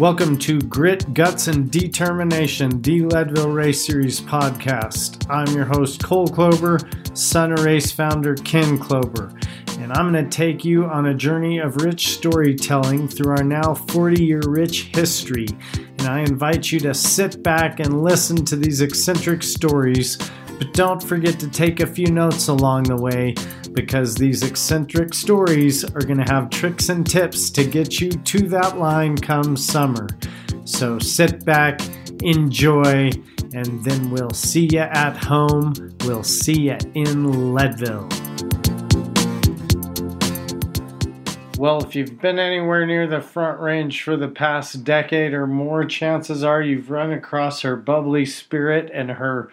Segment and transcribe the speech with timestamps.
[0.00, 5.26] Welcome to Grit, Guts, and Determination, the Leadville Race Series podcast.
[5.28, 6.80] I'm your host, Cole Chlouber,
[7.14, 9.30] son of race founder Ken Chlouber,
[9.78, 13.74] and I'm going to take you on a journey of rich storytelling through our now
[13.74, 15.48] 40 year rich history.
[15.74, 20.16] And I invite you to sit back and listen to these eccentric stories,
[20.58, 23.34] but don't forget to take a few notes along the way
[23.72, 28.48] because these eccentric stories are going to have tricks and tips to get you to
[28.48, 30.08] that line come summer.
[30.64, 31.80] So sit back,
[32.22, 33.10] enjoy,
[33.52, 35.74] and then we'll see you at home.
[36.04, 38.08] We'll see you in Leadville.
[41.60, 45.84] Well, if you've been anywhere near the Front Range for the past decade or more,
[45.84, 49.50] chances are you've run across her bubbly spirit and her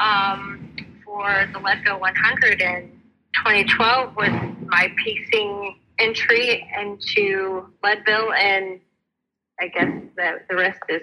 [0.00, 2.90] um, for the Leadville 100, in
[3.34, 4.30] 2012 was
[4.66, 8.80] my pacing entry into Leadville, and
[9.60, 11.02] I guess the, the rest is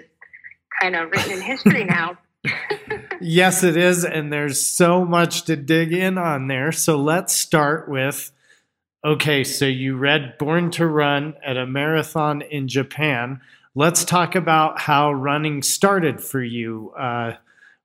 [0.80, 2.16] kind of written in history now.
[3.20, 6.72] yes, it is, and there's so much to dig in on there.
[6.72, 8.32] So let's start with
[9.04, 13.40] okay, so you read Born to Run at a marathon in Japan.
[13.74, 16.92] Let's talk about how running started for you.
[16.98, 17.36] Uh,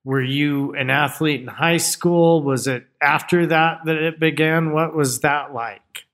[0.04, 2.42] were you an athlete in high school?
[2.42, 4.72] Was it after that that it began?
[4.72, 6.04] What was that like?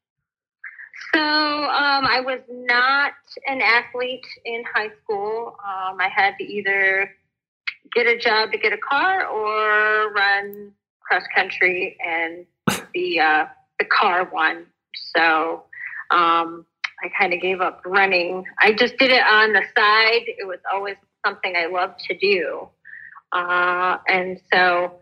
[1.13, 3.15] So um, I was not
[3.49, 5.57] an athlete in high school.
[5.65, 7.13] Um, I had to either
[7.95, 12.47] get a job to get a car or run cross country, and
[12.95, 13.47] the uh,
[13.81, 14.67] the car won.
[15.17, 15.65] So
[16.13, 16.65] um,
[17.05, 18.45] I kind of gave up running.
[18.59, 20.23] I just did it on the side.
[20.27, 22.69] It was always something I loved to do.
[23.33, 24.99] Uh, and so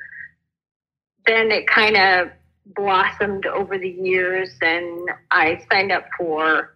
[1.26, 2.28] then it kind of
[2.74, 6.74] blossomed over the years, and I signed up for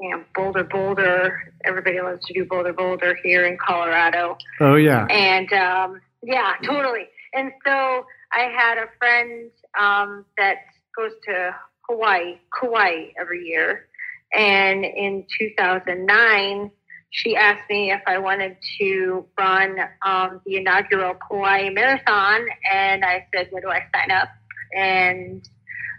[0.00, 1.52] you know, Boulder Boulder.
[1.64, 4.36] Everybody loves to do Boulder Boulder here in Colorado.
[4.60, 5.06] Oh, yeah.
[5.06, 7.08] And um, yeah, totally.
[7.32, 10.56] And so I had a friend um, that
[10.96, 11.54] goes to
[11.88, 13.87] Hawaii, Kauai every year.
[14.36, 16.70] And in 2009,
[17.10, 22.46] she asked me if I wanted to run um, the inaugural Kauai Marathon.
[22.70, 24.28] And I said, Where do I sign up?
[24.76, 25.48] And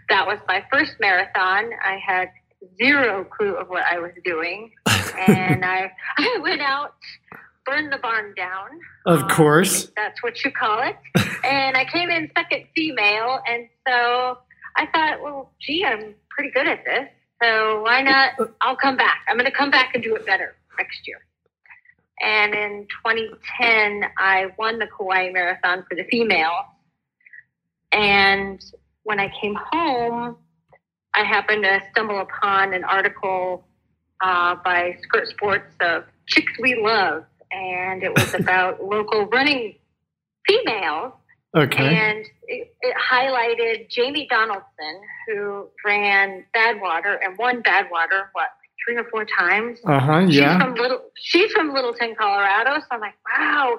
[0.08, 1.70] that was my first marathon.
[1.82, 2.30] I had
[2.80, 4.72] zero clue of what I was doing.
[5.28, 6.94] and I, I went out,
[7.66, 8.68] burned the barn down.
[9.06, 9.86] Of course.
[9.86, 10.96] Um, that's what you call it.
[11.44, 13.40] and I came in second female.
[13.48, 14.38] And so
[14.76, 17.08] I thought, well, gee, I'm pretty good at this.
[17.42, 18.32] So why not?
[18.60, 19.20] I'll come back.
[19.28, 21.18] I'm going to come back and do it better next year.
[22.20, 26.66] And in 2010, I won the Kauai Marathon for the female.
[27.92, 28.62] And
[29.04, 30.36] when I came home,
[31.14, 33.66] I happened to stumble upon an article
[34.20, 37.24] uh, by Skirt Sports of Chicks We Love.
[37.50, 39.76] And it was about local running
[40.46, 41.14] females
[41.56, 41.96] Okay.
[41.96, 48.48] And it, it, highlighted Jamie Donaldson, who ran Badwater and won Badwater, what,
[48.84, 49.80] three or four times?
[49.84, 50.18] Uh huh.
[50.28, 50.52] Yeah.
[50.52, 51.00] She's from Little.
[51.16, 52.78] She's from Littleton, Colorado.
[52.78, 53.78] So I'm like, wow,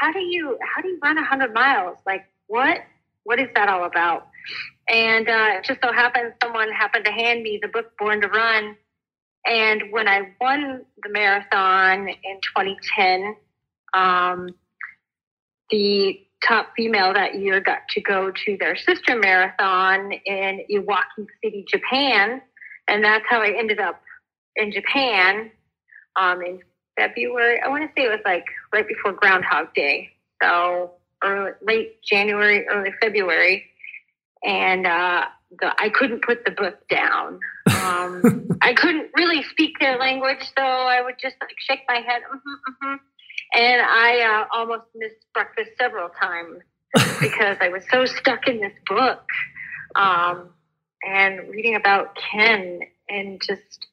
[0.00, 1.98] how do you how do you run hundred miles?
[2.06, 2.78] Like, what?
[3.24, 4.26] What is that all about?
[4.88, 8.28] And uh, it just so happens someone happened to hand me the book Born to
[8.28, 8.76] Run.
[9.46, 13.36] And when I won the marathon in 2010,
[13.94, 14.48] um,
[15.70, 21.64] the top female that year got to go to their sister marathon in Iwaki City,
[21.68, 22.42] Japan.
[22.88, 24.02] And that's how I ended up
[24.56, 25.50] in Japan
[26.16, 26.60] um, in
[26.96, 27.60] February.
[27.64, 30.10] I want to say it was like right before Groundhog Day.
[30.42, 30.92] So
[31.22, 33.64] early, late January, early February.
[34.44, 35.24] And uh,
[35.60, 37.38] the, I couldn't put the book down.
[37.66, 42.22] Um, I couldn't really speak their language, so I would just like shake my head.
[42.22, 42.94] Mm-hmm, mm-hmm.
[43.54, 46.62] And I uh, almost missed breakfast several times
[47.20, 49.26] because I was so stuck in this book
[49.94, 50.48] um,
[51.02, 53.86] and reading about Ken and just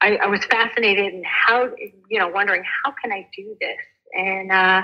[0.00, 1.70] I, I, was fascinated and how
[2.10, 3.78] you know wondering how can I do this?
[4.12, 4.82] And uh,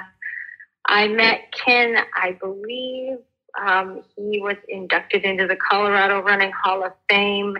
[0.86, 3.18] I met Ken I believe
[3.60, 7.56] um, he was inducted into the Colorado Running Hall of Fame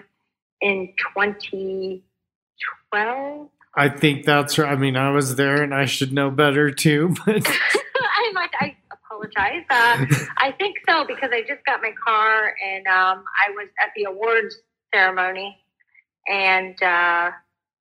[0.61, 4.73] in 2012 I think that's right.
[4.73, 8.77] I mean, I was there and I should know better too, but I'm like, I
[8.93, 9.65] apologize.
[9.71, 10.07] Uh,
[10.39, 14.05] I think so because I just got my car and um, I was at the
[14.05, 14.57] awards
[14.93, 15.59] ceremony
[16.29, 17.31] and uh,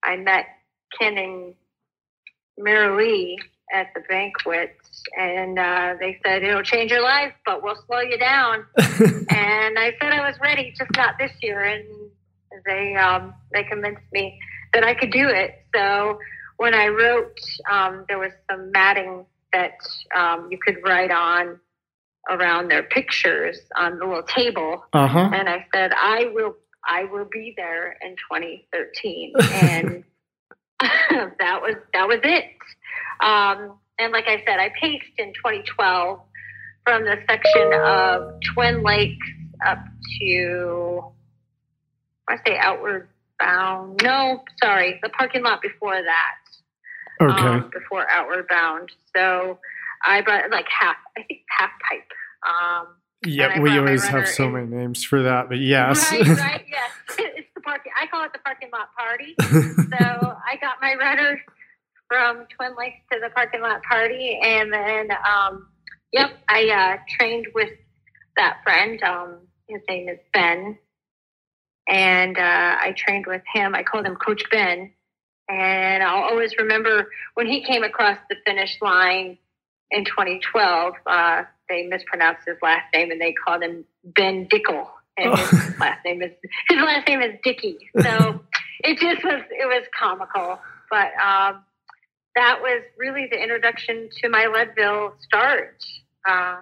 [0.03, 0.45] I met
[0.97, 1.53] Ken and
[2.59, 3.37] Merilee
[3.73, 4.75] at the banquet
[5.17, 8.65] and uh, they said it'll change your life, but we'll slow you down.
[8.77, 11.63] and I said I was ready, just not this year.
[11.63, 11.85] And
[12.65, 14.37] they um, they convinced me
[14.73, 15.65] that I could do it.
[15.75, 16.19] So
[16.57, 17.39] when I wrote,
[17.71, 19.77] um, there was some matting that
[20.15, 21.59] um, you could write on
[22.29, 25.31] around their pictures on the little table, uh-huh.
[25.33, 26.55] and I said, "I will,
[26.85, 30.03] I will be there in 2013," and
[31.39, 32.45] that was that was it.
[33.21, 36.19] Um, and like I said, I paced in 2012
[36.85, 39.27] from the section of Twin Lakes
[39.65, 39.79] up
[40.21, 41.03] to
[42.27, 43.09] I say outward
[43.39, 44.01] bound.
[44.03, 46.35] No, sorry, the parking lot before that.
[47.21, 47.47] Okay.
[47.47, 48.91] Um, before outward bound.
[49.15, 49.59] So
[50.05, 52.07] I brought like half, I think half pipe.
[52.47, 52.87] Um,
[53.25, 56.09] yeah, we always have so in, many names for that, but yes.
[56.11, 56.91] Right, right, yes.
[57.17, 57.91] It's the parking.
[58.01, 59.35] I call it the parking lot party.
[59.41, 61.41] so I got my runner
[62.07, 65.67] from Twin Lakes to the parking lot party, and then, um,
[66.13, 67.69] yep, I uh, trained with
[68.37, 69.01] that friend.
[69.03, 70.77] Um, his name is Ben,
[71.89, 73.73] and uh, I trained with him.
[73.73, 74.91] I called him Coach Ben,
[75.49, 79.37] and I'll always remember when he came across the finish line
[79.89, 80.93] in 2012.
[81.05, 84.87] Uh, they mispronounced his last name and they called him Ben Dickel,
[85.17, 86.31] and his last name is
[86.69, 87.77] his last name is Dickey.
[87.99, 88.39] So
[88.83, 90.59] it just was it was comical,
[90.91, 91.63] but um,
[92.35, 95.83] that was really the introduction to my Leadville start.
[96.27, 96.57] Uh,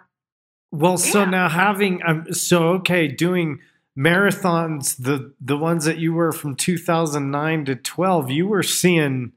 [0.72, 1.12] well, yeah.
[1.12, 3.60] so now having um, so okay doing
[3.98, 9.32] marathons, the the ones that you were from 2009 to 12, you were seeing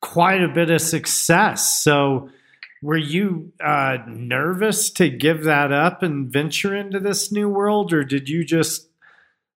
[0.00, 1.82] quite a bit of success.
[1.82, 2.28] So,
[2.82, 8.02] were you uh, nervous to give that up and venture into this new world, or
[8.02, 8.88] did you just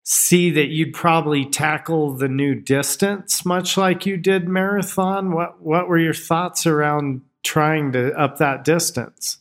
[0.04, 5.32] see that you'd probably tackle the new distance, much like you did marathon?
[5.32, 9.38] What What were your thoughts around trying to up that distance?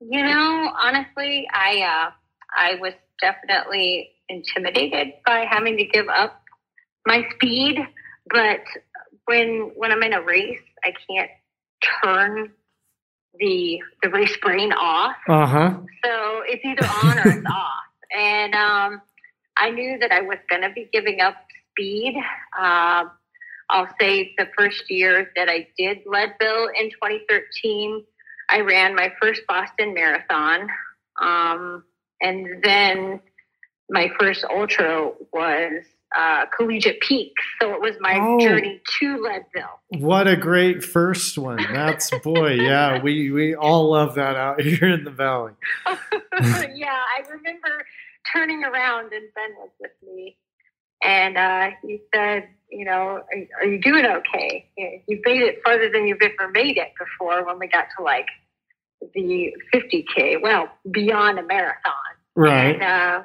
[0.00, 2.10] You know, honestly, I uh,
[2.56, 6.42] I was definitely intimidated by having to give up
[7.06, 7.78] my speed.
[8.30, 8.60] But
[9.26, 11.30] when when I'm in a race, I can't
[12.02, 12.52] turn
[13.38, 15.16] the the race brain off.
[15.28, 15.74] Uh huh.
[16.04, 17.84] So it's either on or it's off.
[18.16, 19.02] And um,
[19.56, 21.36] I knew that I was going to be giving up
[21.70, 22.14] speed.
[22.58, 23.04] Uh,
[23.70, 28.04] I'll say the first year that I did Leadville in 2013,
[28.50, 30.68] I ran my first Boston Marathon.
[31.20, 31.84] Um,
[32.20, 33.20] and then
[33.90, 35.84] my first ultra was
[36.16, 37.42] uh, Collegiate Peaks.
[37.60, 39.80] So it was my oh, journey to Leadville.
[39.88, 41.58] What a great first one.
[41.72, 45.52] That's boy, yeah, we we all love that out here in the valley.
[45.86, 47.86] yeah, I remember
[48.32, 50.36] turning around and Ben was with me.
[51.04, 53.26] And uh, he said, you know, are,
[53.60, 54.68] are you doing okay?
[54.76, 58.28] You've made it farther than you've ever made it before when we got to like
[59.14, 61.92] the 50K, well, beyond a marathon.
[62.36, 62.74] Right.
[62.74, 63.22] And, uh,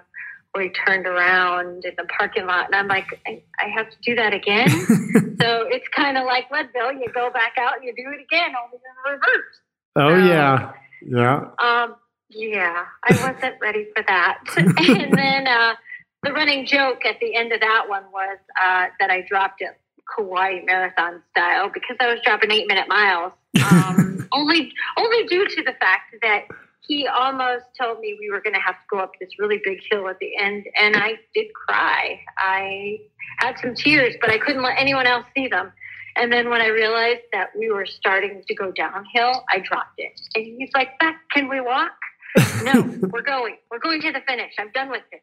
[0.57, 4.15] we turned around in the parking lot and I'm like, I, I have to do
[4.15, 4.69] that again.
[5.39, 6.93] so it's kind of like Leadville.
[6.93, 9.59] You go back out and you do it again, only in reverse.
[9.95, 10.71] Oh, um, yeah.
[11.05, 11.37] Yeah.
[11.59, 11.95] Um,
[12.29, 14.39] yeah, I wasn't ready for that.
[14.57, 15.75] and then uh,
[16.23, 19.79] the running joke at the end of that one was uh, that I dropped it
[20.15, 23.33] Kauai marathon style because I was dropping eight minute miles.
[23.57, 26.43] Um, only, only due to the fact that
[26.87, 29.79] he almost told me we were going to have to go up this really big
[29.91, 32.19] hill at the end, and I did cry.
[32.37, 32.97] I
[33.39, 35.71] had some tears, but I couldn't let anyone else see them.
[36.15, 40.19] And then when I realized that we were starting to go downhill, I dropped it.
[40.33, 41.91] And he's like, "Beth, can we walk?"
[42.63, 43.57] no, we're going.
[43.69, 44.53] We're going to the finish.
[44.57, 45.21] I'm done with it.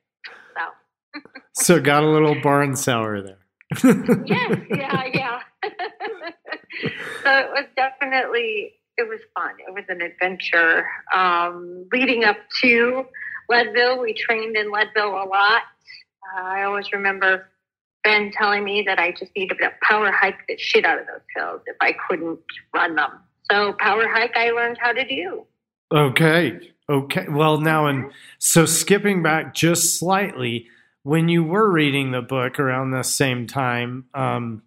[0.56, 1.21] So.
[1.54, 3.38] so got a little barn sour there.
[4.26, 5.40] yes, yeah, yeah.
[7.23, 9.52] so it was definitely it was fun.
[9.66, 10.86] It was an adventure.
[11.14, 13.04] Um, leading up to
[13.48, 15.62] Leadville, we trained in Leadville a lot.
[16.36, 17.50] Uh, I always remember
[18.02, 21.20] Ben telling me that I just needed to power hike the shit out of those
[21.34, 22.38] hills if I couldn't
[22.74, 23.10] run them.
[23.50, 25.46] So power hike, I learned how to do.
[25.92, 26.58] Okay.
[26.88, 27.26] Okay.
[27.28, 30.68] Well, now, and so skipping back just slightly,
[31.02, 34.62] when you were reading the book around the same time, um,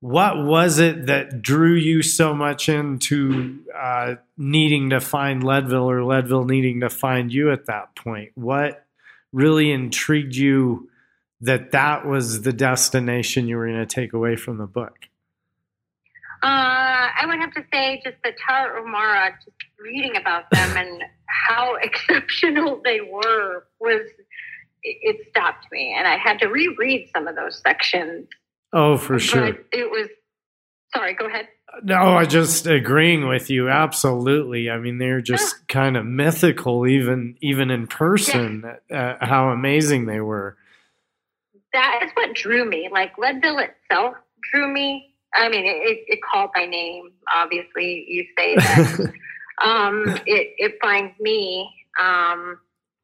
[0.00, 6.02] what was it that drew you so much into uh, needing to find Leadville or
[6.02, 8.32] Leadville needing to find you at that point?
[8.34, 8.84] What
[9.32, 10.88] really intrigued you
[11.42, 14.96] that that was the destination you were going to take away from the book?
[16.42, 16.46] Uh,
[17.20, 22.80] I would have to say just the Tarahumara, just reading about them and how exceptional
[22.82, 24.02] they were was
[24.82, 28.26] it stopped me, and I had to reread some of those sections.
[28.72, 29.56] Oh, for sure.
[29.72, 30.08] It was.
[30.94, 31.48] Sorry, go ahead.
[31.84, 33.68] No, I just agreeing with you.
[33.68, 34.70] Absolutely.
[34.70, 35.64] I mean, they're just yeah.
[35.68, 38.64] kind of mythical, even even in person.
[38.90, 39.16] Yeah.
[39.20, 40.56] Uh, how amazing they were.
[41.72, 42.88] That is what drew me.
[42.90, 44.16] Like Leadville itself
[44.52, 45.14] drew me.
[45.34, 47.12] I mean, it, it called my name.
[47.32, 49.12] Obviously, you say that.
[49.64, 51.70] um, it it finds me.
[52.00, 52.58] Um,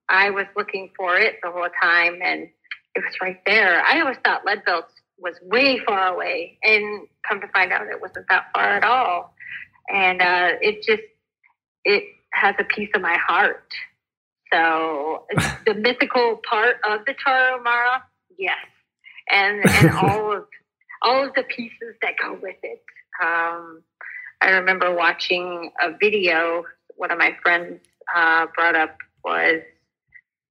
[0.08, 2.48] I was looking for it the whole time, and
[2.94, 3.82] it was right there.
[3.84, 4.86] I always thought Leadville
[5.18, 9.34] was way far away, and come to find out, it wasn't that far at all.
[9.92, 11.02] And uh, it just
[11.84, 13.72] it has a piece of my heart.
[14.52, 15.26] So
[15.66, 18.02] the mythical part of the Tarahumara,
[18.38, 18.56] yes,
[19.30, 20.44] and and all of
[21.02, 22.82] all of the pieces that go with it.
[23.22, 23.82] Um,
[24.42, 26.64] I remember watching a video.
[26.96, 27.80] One of my friends
[28.14, 29.62] uh, brought up was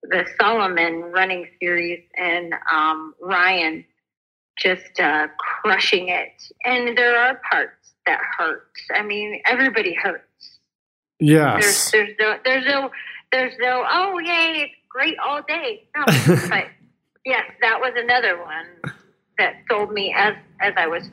[0.03, 3.85] the Salomon running series and um, Ryan
[4.57, 6.31] just uh, crushing it.
[6.65, 8.71] And there are parts that hurt.
[8.93, 10.59] I mean, everybody hurts.
[11.19, 11.91] Yes.
[11.91, 12.91] There's, there's no, there's no,
[13.31, 13.85] there's no.
[13.89, 14.63] Oh, yay!
[14.63, 15.87] It's great all day.
[15.95, 16.03] No,
[16.49, 16.65] but
[17.25, 18.93] yes, that was another one
[19.37, 21.09] that sold me as as I was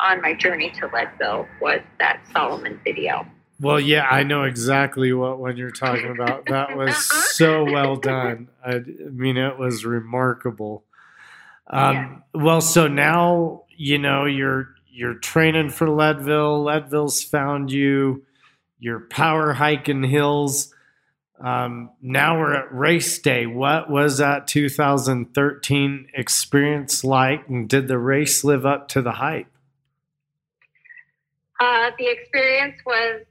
[0.00, 3.26] on my journey to Leadville was that Salomon video.
[3.60, 6.46] Well, yeah, I know exactly what one you're talking about.
[6.46, 6.96] That was
[7.36, 8.48] so well done.
[8.64, 10.83] I, I mean, it was remarkable.
[11.74, 12.40] Um, yeah.
[12.40, 16.62] Well, so now you know you're you're training for Leadville.
[16.62, 18.24] Leadville's found you.
[18.78, 20.72] You're power hiking hills.
[21.44, 23.46] Um, now we're at race day.
[23.46, 29.48] What was that 2013 experience like, and did the race live up to the hype?
[31.60, 33.22] Uh, the experience was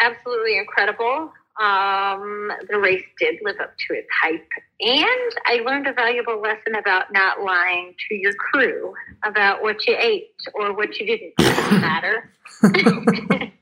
[0.00, 1.32] absolutely incredible.
[1.60, 4.48] Um, the race did live up to its hype.
[4.80, 9.96] And I learned a valuable lesson about not lying to your crew about what you
[9.98, 11.34] ate or what you didn't.
[11.36, 12.30] Doesn't matter.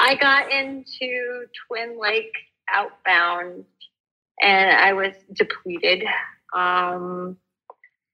[0.00, 2.32] I got into Twin Lake
[2.72, 3.64] outbound
[4.40, 6.04] and I was depleted.
[6.54, 7.36] Um,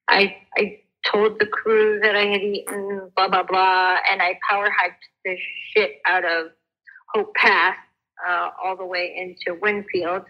[0.08, 4.70] I, I told the crew that I had eaten blah, blah, blah, and I power
[4.70, 5.36] hiked the
[5.74, 6.52] shit out of
[7.14, 7.76] Hope Pass
[8.26, 10.22] uh, all the way into Winfield.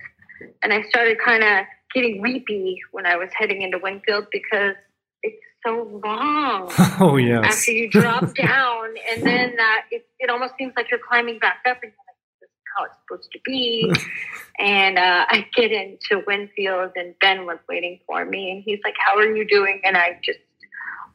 [0.63, 4.75] And I started kind of getting weepy when I was heading into Winfield because
[5.23, 6.73] it's so long.
[7.01, 7.45] Oh, yes.
[7.45, 11.59] After you drop down, and then that it, it almost seems like you're climbing back
[11.65, 13.93] up, and you're like, this is how it's supposed to be.
[14.59, 18.95] and uh, I get into Winfield, and Ben was waiting for me, and he's like,
[19.05, 19.81] How are you doing?
[19.85, 20.41] And I just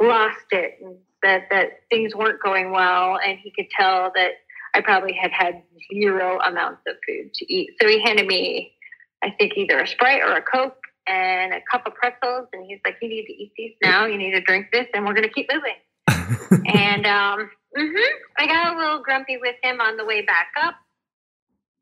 [0.01, 4.31] lost it and said that things weren't going well, and he could tell that
[4.73, 5.61] I probably had had
[5.93, 7.71] zero amounts of food to eat.
[7.81, 8.73] So he handed me,
[9.23, 10.77] I think, either a Sprite or a Coke
[11.07, 12.47] and a cup of pretzels.
[12.53, 14.05] And he's like, You need to eat these now.
[14.05, 16.65] You need to drink this, and we're going to keep moving.
[16.65, 20.75] and um, mm-hmm, I got a little grumpy with him on the way back up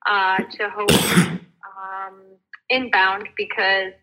[0.07, 2.21] uh, to Hope um,
[2.69, 3.93] inbound because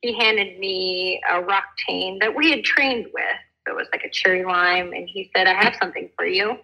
[0.00, 3.24] he handed me a rock Roctane that we had trained with.
[3.66, 4.92] So it was like a cherry lime.
[4.92, 6.58] And he said, I have something for you.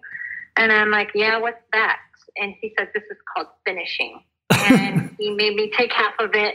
[0.56, 1.98] And I'm like, yeah, what's that?
[2.36, 4.22] And he said, this is called finishing.
[4.50, 6.54] And he made me take half of it.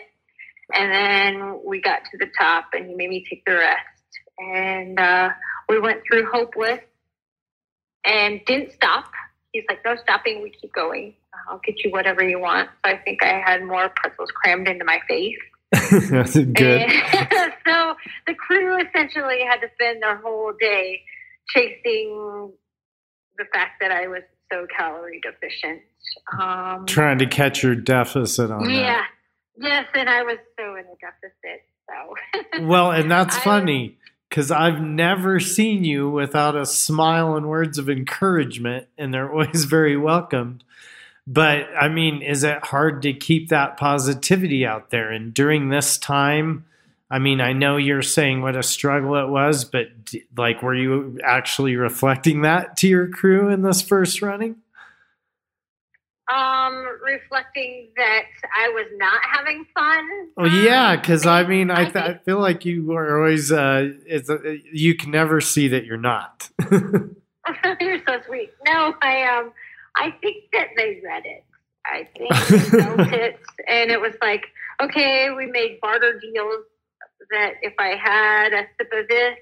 [0.74, 3.80] And then we got to the top and he made me take the rest.
[4.38, 5.30] And uh,
[5.70, 6.82] we went through Hopeless
[8.06, 9.06] and didn't stop.
[9.52, 10.42] He's like, no stopping.
[10.42, 11.16] We keep going.
[11.50, 12.70] I'll get you whatever you want.
[12.84, 15.38] So I think I had more pretzels crammed into my face.
[16.10, 16.90] That's good.
[17.68, 17.96] so
[18.28, 21.02] the crew essentially had to spend their whole day
[21.50, 22.52] chasing
[23.38, 25.82] the fact that I was so calorie deficient.
[26.39, 28.82] Um, Trying to catch your deficit on yeah.
[28.82, 29.08] that.
[29.58, 31.63] Yes, and I was so in a deficit.
[31.89, 32.65] So.
[32.68, 33.98] well, and that's funny
[34.30, 39.65] because I've never seen you without a smile and words of encouragement, and they're always
[39.65, 40.63] very welcomed.
[41.27, 45.12] But I mean, is it hard to keep that positivity out there?
[45.12, 46.65] And during this time,
[47.10, 49.88] I mean, I know you're saying what a struggle it was, but
[50.36, 54.58] like, were you actually reflecting that to your crew in this first running?
[56.32, 58.24] um, reflecting that
[58.58, 60.30] I was not having fun.
[60.38, 63.52] Oh yeah, because I mean, I, th- I, feel like you are always.
[63.52, 66.50] Uh, it's a, you can never see that you're not.
[66.72, 68.52] you're so sweet.
[68.66, 69.54] No, I um,
[69.98, 71.44] I think that they read it.
[71.86, 74.48] I think they felt it, and it was like,
[74.82, 76.66] okay, we made barter deals
[77.32, 79.36] that if I had a sip of this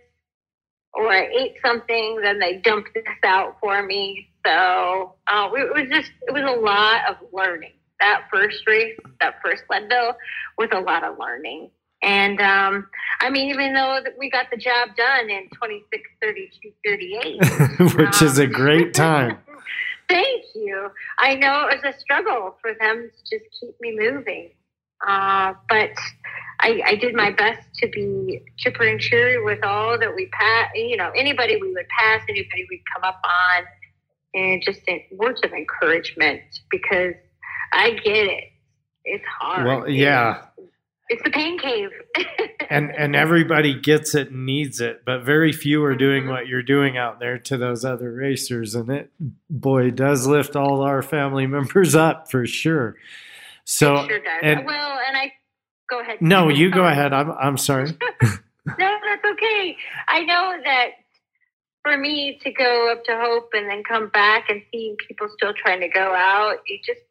[0.94, 4.30] or I ate something, then they dumped this out for me.
[4.46, 7.74] So uh, it was just, it was a lot of learning.
[8.00, 10.16] That first race, that first Leadville,
[10.58, 11.72] was a lot of learning.
[12.04, 12.88] And um,
[13.22, 18.28] I mean, even though we got the job done in 26, 32, 38, which um,
[18.28, 19.38] is a great time.
[20.10, 20.90] thank you.
[21.18, 24.52] I know it was a struggle for them to just keep me moving.
[25.08, 25.92] Uh, but
[26.60, 30.70] I, I, did my best to be chipper and cheery with all that we pass,
[30.76, 33.64] you know, anybody we would pass, anybody we'd come up on,
[34.34, 34.80] and just
[35.12, 36.42] words of encouragement
[36.72, 37.16] because
[37.74, 38.44] I get it.
[39.04, 39.66] It's hard.
[39.66, 40.46] Well, yeah.
[40.58, 40.70] It's,
[41.10, 41.90] it's the pain cave.
[42.70, 46.32] and and everybody gets it and needs it, but very few are doing mm-hmm.
[46.32, 49.12] what you're doing out there to those other racers, and it
[49.50, 52.96] boy does lift all our family members up for sure.
[53.66, 54.40] So it sure does.
[54.42, 55.32] And, well, and I
[55.90, 56.22] go ahead.
[56.22, 57.14] No, you go ahead.
[57.14, 57.92] I'm I'm sorry.
[58.22, 59.78] no, that's okay.
[60.08, 60.90] I know that
[61.84, 65.54] for me to go up to Hope and then come back and seeing people still
[65.54, 67.02] trying to go out, you just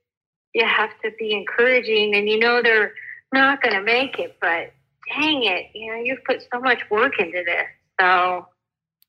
[0.55, 2.93] you have to be encouraging, and you know they're
[3.33, 4.73] not going to make it, but
[5.15, 7.67] dang it, you know you've put so much work into this,
[8.01, 8.47] so.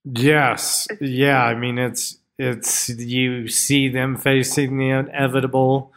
[0.05, 1.45] Yes, yeah.
[1.45, 5.92] I mean, it's it's you see them facing the inevitable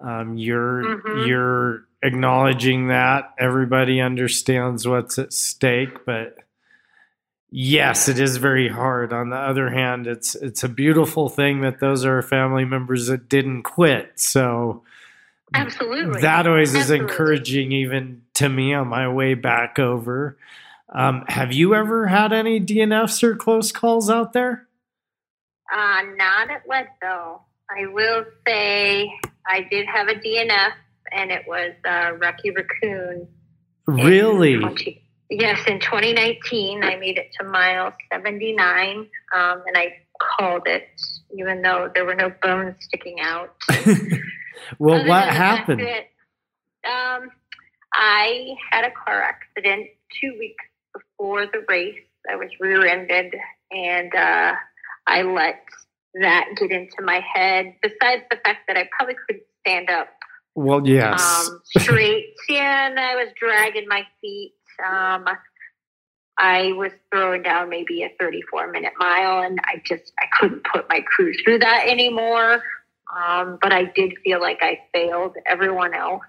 [0.00, 1.26] um, you're mm-hmm.
[1.26, 6.36] you're acknowledging that everybody understands what's at stake, but
[7.50, 9.12] yes, it is very hard.
[9.12, 13.28] On the other hand, it's it's a beautiful thing that those are family members that
[13.28, 14.12] didn't quit.
[14.20, 14.82] So
[15.54, 17.06] absolutely, that always absolutely.
[17.06, 20.36] is encouraging, even to me on my way back over.
[20.94, 24.68] Um, have you ever had any DNFs or close calls out there?
[25.74, 27.42] Uh, not at Leadville.
[27.68, 29.12] I will say
[29.48, 30.72] I did have a DNF,
[31.12, 33.28] and it was uh, Rocky Raccoon.
[33.86, 34.58] Really?
[34.58, 39.06] 20, yes, in 2019, I made it to mile 79,
[39.36, 40.88] um, and I called it,
[41.36, 43.54] even though there were no bones sticking out.
[44.78, 45.82] well, Other what happened?
[45.82, 47.30] um,
[47.92, 49.88] I had a car accident
[50.20, 51.98] two weeks before the race.
[52.30, 53.34] I was rear-ended,
[53.70, 54.54] and uh,
[55.06, 55.62] I let
[56.20, 57.74] that get into my head.
[57.82, 60.08] Besides the fact that I probably couldn't stand up.
[60.54, 61.48] Well, yes.
[61.48, 62.34] Um, straight.
[62.48, 64.54] yeah, and I was dragging my feet.
[64.84, 65.26] Um,
[66.38, 70.88] I was throwing down maybe a 34 minute mile, and I just I couldn't put
[70.88, 72.62] my crew through that anymore.
[73.16, 76.22] Um, but I did feel like I failed everyone else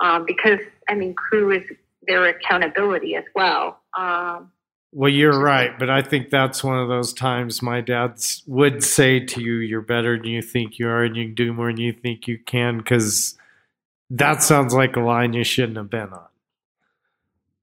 [0.00, 1.62] um, because I mean, crew is
[2.06, 3.80] their accountability as well.
[3.96, 4.50] Um,
[4.92, 9.20] well, you're right, but I think that's one of those times my dad would say
[9.20, 11.78] to you, "You're better than you think you are, and you can do more than
[11.78, 13.38] you think you can." Because
[14.10, 16.28] that sounds like a line you shouldn't have been on.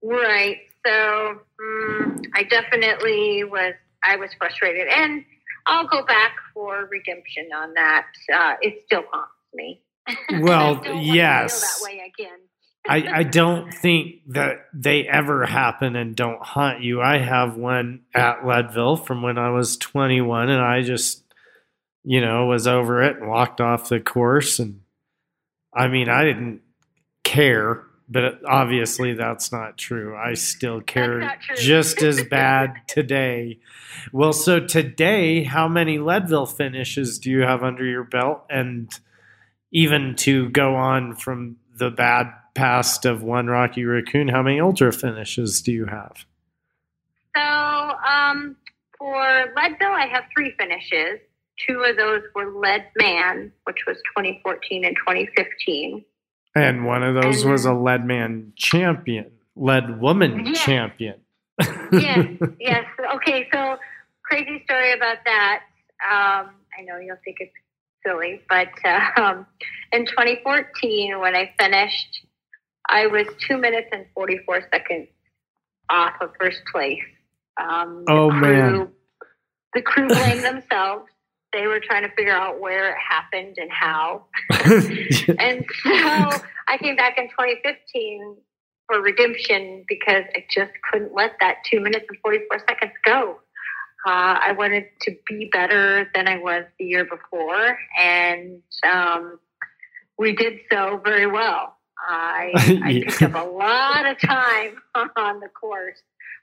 [0.02, 0.58] Right.
[0.86, 3.76] So um, I definitely was.
[4.04, 5.24] I was frustrated, and
[5.68, 8.08] I'll go back for redemption on that.
[8.34, 9.82] Uh, it still haunts me.
[10.42, 11.62] Well, yes.
[11.62, 12.40] that way again.
[12.90, 17.02] I, I don't think that they ever happen and don't haunt you.
[17.02, 21.24] I have one at Leadville from when I was 21, and I just,
[22.04, 24.58] you know, was over it and walked off the course.
[24.58, 24.82] And
[25.72, 26.62] I mean, I didn't
[27.24, 30.18] care, but obviously that's not true.
[30.18, 33.60] I still care just as bad today.
[34.12, 38.46] Well, so today, how many Leadville finishes do you have under your belt?
[38.50, 38.90] And
[39.72, 44.92] even to go on from the bad past of one Rocky Raccoon, how many ultra
[44.92, 46.26] finishes do you have?
[47.34, 48.58] So um,
[48.98, 51.22] for Leadville, I have three finishes.
[51.66, 56.04] Two of those were Lead Man, which was 2014 and 2015.
[56.54, 60.62] And one of those and, was a Lead Man champion, Lead Woman yes.
[60.62, 61.16] champion.
[61.94, 62.28] yes,
[62.60, 62.86] yes.
[63.16, 63.78] Okay, so
[64.24, 65.64] crazy story about that.
[66.04, 67.54] Um, I know you'll think it's
[68.06, 69.46] silly, but uh, um,
[69.94, 72.26] in 2014, when I finished
[72.90, 75.08] I was two minutes and 44 seconds
[75.90, 77.00] off of first place.
[77.62, 78.88] Um, oh, crew, man.
[79.74, 81.06] The crew blamed themselves.
[81.54, 84.26] They were trying to figure out where it happened and how.
[84.52, 88.38] and so I came back in 2015
[88.88, 93.40] for redemption because I just couldn't let that two minutes and 44 seconds go.
[94.08, 99.40] Uh, I wanted to be better than I was the year before, and um,
[100.18, 101.79] we did so very well.
[102.08, 102.52] I,
[102.84, 104.82] I picked up a lot of time
[105.16, 106.02] on the course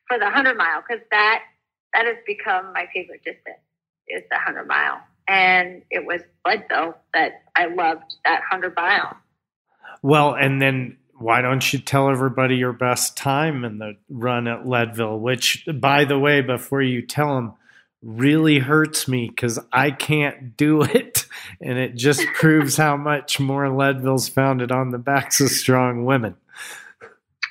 [0.09, 1.43] for the 100 mile because that
[1.95, 3.59] that has become my favorite distance
[4.09, 5.01] is the 100 mile.
[5.29, 9.17] And it was Leadville that I loved that 100 mile.
[10.03, 14.69] Well, and then why don't you tell everybody your best time in the run at
[14.69, 15.19] Leadville?
[15.19, 17.55] Which, by the way, before you tell them,
[18.03, 21.27] really hurts me because I can't do it.
[21.61, 26.37] And it just proves how much more Leadville's founded on the backs of strong women.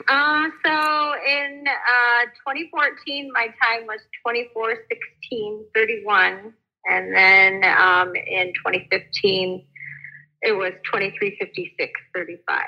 [0.09, 6.53] Uh, so in uh, 2014, my time was 24 16 31.
[6.87, 9.65] And then um, in 2015,
[10.41, 12.61] it was 23 56 35.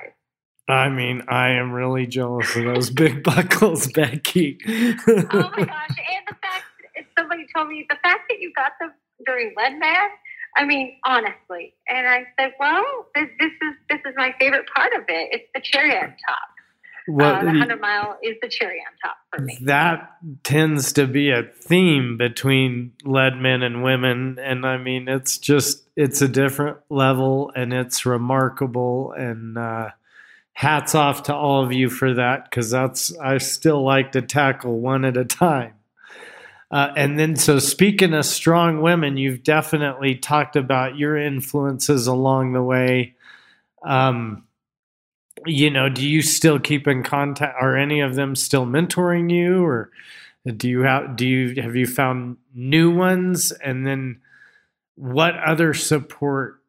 [0.69, 4.57] I mean, I am really jealous of those big buckles, Becky.
[4.67, 5.89] oh my gosh.
[5.89, 6.65] And the fact,
[7.17, 8.91] somebody told me, the fact that you got them
[9.25, 10.09] during Leadman,
[10.55, 11.73] I mean, honestly.
[11.87, 12.83] And I said, well,
[13.15, 15.29] this, this is this is my favorite part of it.
[15.31, 16.49] It's the cherry on top.
[17.07, 19.57] Well, uh, the 100 mile is the cherry on top for me.
[19.63, 20.11] That
[20.43, 24.37] tends to be a theme between lead men and women.
[24.41, 29.13] And I mean, it's just, it's a different level and it's remarkable.
[29.13, 29.91] And uh,
[30.51, 34.77] hats off to all of you for that because that's, I still like to tackle
[34.77, 35.75] one at a time.
[36.69, 42.53] Uh, and then, so speaking of strong women, you've definitely talked about your influences along
[42.53, 43.15] the way.
[43.85, 44.43] Um,
[45.45, 47.55] you know, do you still keep in contact?
[47.61, 49.91] Are any of them still mentoring you, or
[50.45, 53.51] do you have do you have you found new ones?
[53.51, 54.19] And then,
[54.95, 56.59] what other support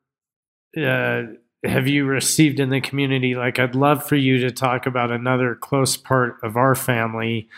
[0.76, 1.22] uh,
[1.64, 3.34] have you received in the community?
[3.34, 7.48] Like, I'd love for you to talk about another close part of our family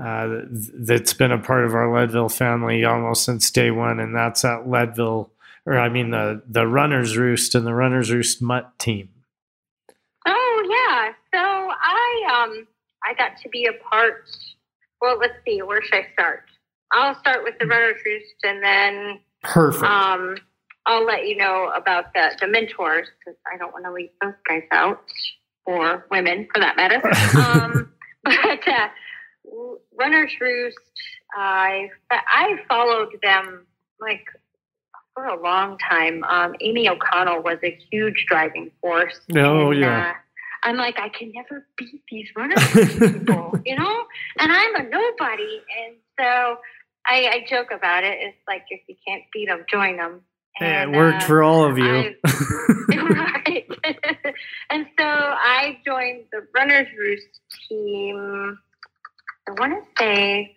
[0.00, 4.44] uh, that's been a part of our Leadville family almost since day one, and that's
[4.44, 5.30] at Leadville,
[5.66, 9.10] or I mean the the Runners Roost and the Runners Roost Mutt team.
[10.26, 12.66] Oh yeah, so I um
[13.04, 14.24] I got to be a part.
[15.00, 16.44] Well, let's see, where should I start?
[16.92, 19.84] I'll start with the Runners Roost, and then perfect.
[19.84, 20.36] Um,
[20.86, 24.34] I'll let you know about the the mentors because I don't want to leave those
[24.48, 25.02] guys out
[25.66, 27.00] or women for that matter.
[27.38, 27.92] um,
[28.24, 28.88] but uh,
[29.98, 30.78] Runners Roost,
[31.34, 33.66] I I followed them
[34.00, 34.24] like
[35.14, 36.24] for a long time.
[36.24, 39.20] Um, Amy O'Connell was a huge driving force.
[39.36, 40.10] Oh and, yeah.
[40.10, 40.12] Uh,
[40.64, 44.04] I'm like, I can never beat these runners people, you know?
[44.38, 45.60] And I'm a nobody.
[45.84, 46.56] And so
[47.06, 48.18] I, I joke about it.
[48.20, 50.20] It's like, if you can't beat them, join them.
[50.60, 52.14] And, it worked uh, for all of you.
[52.88, 53.66] right.
[54.70, 58.58] and so I joined the Runners Roost team,
[59.48, 60.54] I want to say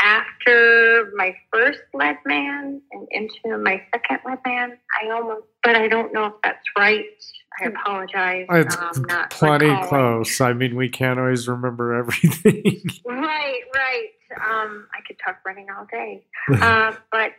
[0.00, 5.88] after my first lead man and into my second lead man, I almost, but I
[5.88, 7.04] don't know if that's right.
[7.60, 8.46] I apologize.
[8.50, 9.88] It's um, plenty recalling.
[9.88, 10.40] close.
[10.40, 12.82] I mean, we can't always remember everything.
[13.06, 14.08] right, right.
[14.36, 16.24] Um, I could talk running all day.
[16.60, 17.32] uh, but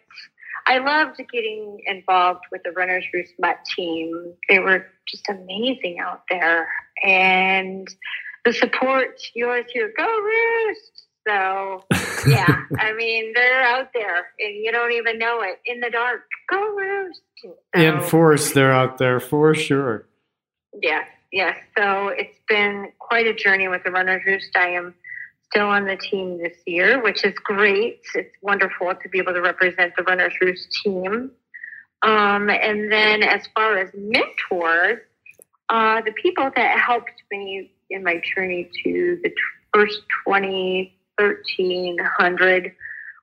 [0.67, 4.33] I loved getting involved with the Runners Roost Mutt team.
[4.49, 6.67] They were just amazing out there.
[7.03, 7.87] And
[8.45, 10.95] the support, yours hear, go Roost!
[11.27, 11.83] So,
[12.27, 16.21] yeah, I mean, they're out there and you don't even know it in the dark.
[16.49, 17.21] Go roost.
[17.43, 20.07] So, in force, they're out there for sure.
[20.81, 21.57] Yes, yes.
[21.77, 24.55] So it's been quite a journey with the Runners Roost.
[24.55, 24.93] I am
[25.49, 28.01] still on the team this year, which is great.
[28.13, 31.31] It's wonderful to be able to represent the Runners Roost team.
[32.03, 34.99] Um, and then as far as mentors,
[35.69, 39.31] uh, the people that helped me in my journey to the
[39.73, 42.73] first 20 1300.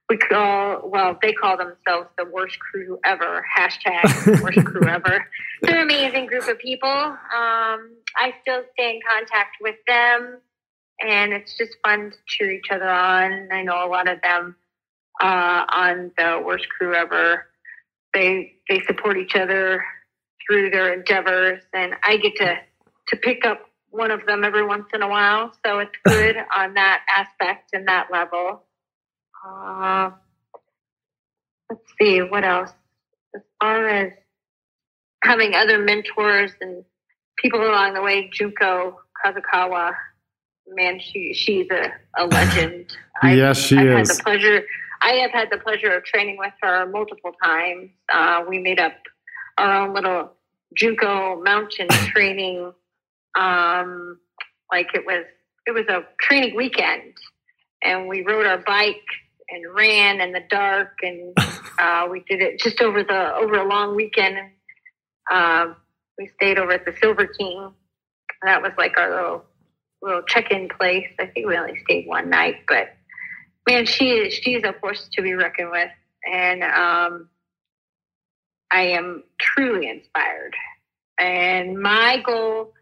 [0.09, 3.45] We call, well, they call themselves the worst crew ever.
[3.57, 5.27] Hashtag worst crew ever.
[5.63, 6.89] They're an amazing group of people.
[6.89, 10.39] Um, I still stay in contact with them,
[11.01, 13.49] and it's just fun to cheer each other on.
[13.53, 14.57] I know a lot of them
[15.23, 17.47] uh, on the worst crew ever.
[18.13, 19.83] They they support each other
[20.47, 22.57] through their endeavors, and I get to
[23.09, 25.53] to pick up one of them every once in a while.
[25.65, 28.65] So it's good on that aspect and that level.
[29.47, 30.11] Uh,
[31.71, 32.71] let's see, what else?
[33.35, 34.13] As far as
[35.23, 36.85] having other mentors and
[37.39, 39.93] people along the way, Junko Kazukawa,
[40.69, 42.97] man, she she's a, a legend.
[43.23, 44.09] yes, she I've is.
[44.09, 44.63] Had the pleasure.
[45.03, 47.91] I have had the pleasure of training with her multiple times.
[48.13, 48.95] Uh, we made up
[49.59, 50.33] our own little
[50.77, 52.73] Junko mountain training
[53.39, 54.19] um,
[54.71, 55.25] like it was
[55.67, 57.15] it was a training weekend,
[57.83, 58.97] and we rode our bike
[59.51, 61.37] and ran in the dark, and
[61.79, 64.39] uh, we did it just over the over a long weekend.
[64.39, 64.51] And,
[65.31, 65.75] uh,
[66.19, 67.73] we stayed over at the Silver King.
[68.43, 69.45] That was like our little
[70.03, 71.07] little check-in place.
[71.21, 72.89] I think we only stayed one night, but
[73.69, 75.91] man, she is she's a force to be reckoned with,
[76.31, 77.29] and um,
[78.73, 80.55] I am truly inspired.
[81.19, 82.73] And my goal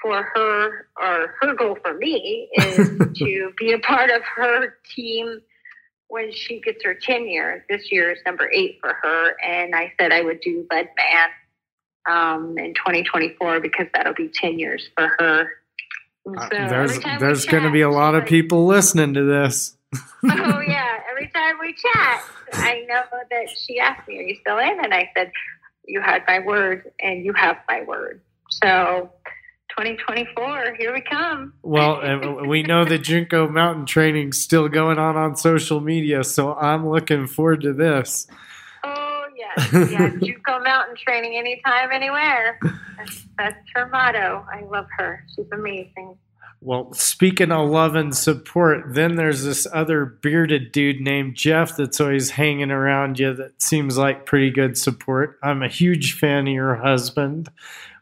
[0.00, 2.76] for her, or her goal for me, is
[3.16, 5.40] to be a part of her team
[6.08, 7.64] when she gets her tenure.
[7.68, 11.28] This year is number eight for her, and I said I would do lead man
[12.08, 15.48] um, in 2024 because that'll be 10 years for her.
[16.26, 19.76] Uh, there's there's going to be a lot of people listening to this.
[20.24, 24.58] oh yeah, every time we chat, I know that she asked me, "Are you still
[24.58, 25.32] in?" And I said,
[25.86, 29.10] "You had my word, and you have my word." So
[29.78, 31.52] 2024, here we come.
[31.62, 36.52] Well, uh, we know that Junko Mountain Training still going on on social media, so
[36.54, 38.26] I'm looking forward to this.
[38.82, 42.58] Oh yes, yeah, Junko Mountain Training, anytime, anywhere.
[42.96, 44.44] That's, that's her motto.
[44.52, 45.24] I love her.
[45.36, 46.18] She's amazing.
[46.60, 52.00] Well, speaking of love and support, then there's this other bearded dude named Jeff that's
[52.00, 55.38] always hanging around you that seems like pretty good support.
[55.40, 57.48] I'm a huge fan of your husband.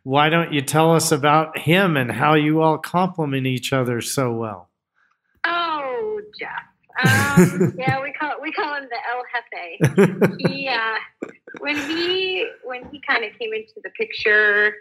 [0.06, 4.32] Why don't you tell us about him and how you all complement each other so
[4.32, 4.70] well?
[5.44, 6.50] Oh, Jeff.
[7.04, 10.48] Um, yeah, we call we call him the El Jefe.
[10.48, 14.74] he uh, when he when he kind of came into the picture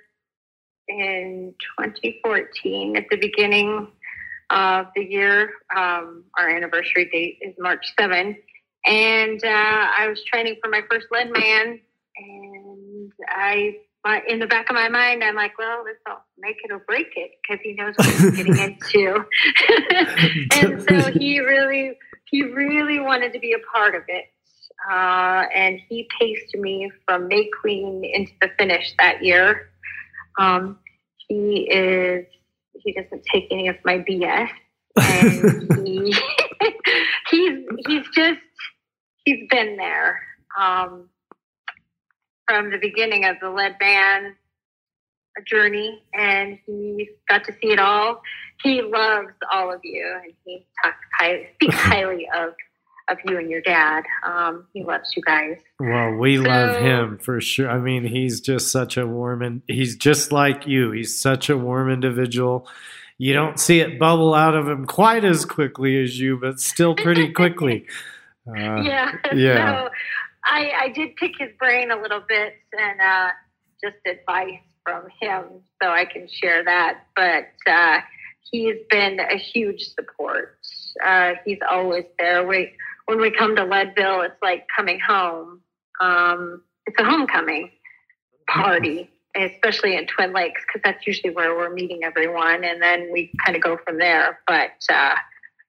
[0.87, 3.87] in 2014 at the beginning
[4.51, 5.49] of the year.
[5.75, 8.37] Um, our anniversary date is March 7.
[8.85, 11.79] And uh, I was training for my first lead man.
[12.15, 16.57] And I, my, in the back of my mind, I'm like, well, this will make
[16.63, 19.25] it or break it because he knows what he's getting into.
[20.61, 21.97] and so he really,
[22.29, 24.25] he really wanted to be a part of it.
[24.89, 29.69] Uh, and he paced me from May Queen into the finish that year.
[30.37, 30.77] Um,
[31.27, 32.27] he is
[32.73, 34.49] he doesn't take any of my BS,
[35.01, 36.15] and he
[37.31, 38.41] he's he's just
[39.23, 40.21] he's been there
[40.59, 41.09] um,
[42.47, 44.35] from the beginning of the lead man
[45.45, 48.21] journey, and he got to see it all.
[48.63, 52.53] He loves all of you, and he talks high, speaks highly of
[53.07, 54.03] of you and your dad.
[54.25, 55.57] Um, he loves you guys.
[55.79, 57.69] Well, we so, love him for sure.
[57.69, 60.91] I mean, he's just such a warm and he's just like you.
[60.91, 62.67] He's such a warm individual.
[63.17, 66.95] You don't see it bubble out of him quite as quickly as you, but still
[66.95, 67.85] pretty quickly.
[68.47, 69.11] Uh, yeah.
[69.33, 69.85] Yeah.
[69.85, 69.89] So
[70.45, 73.29] I, I did pick his brain a little bit and uh,
[73.83, 75.45] just advice from him
[75.81, 77.07] so I can share that.
[77.15, 77.99] But uh,
[78.51, 80.57] he's been a huge support.
[81.03, 82.47] Uh, he's always there.
[82.47, 82.73] We
[83.05, 85.61] when we come to Leadville, it's like coming home.
[86.01, 87.71] Um, it's a homecoming
[88.47, 93.31] party, especially in Twin Lakes, because that's usually where we're meeting everyone, and then we
[93.43, 94.39] kind of go from there.
[94.47, 95.15] But uh,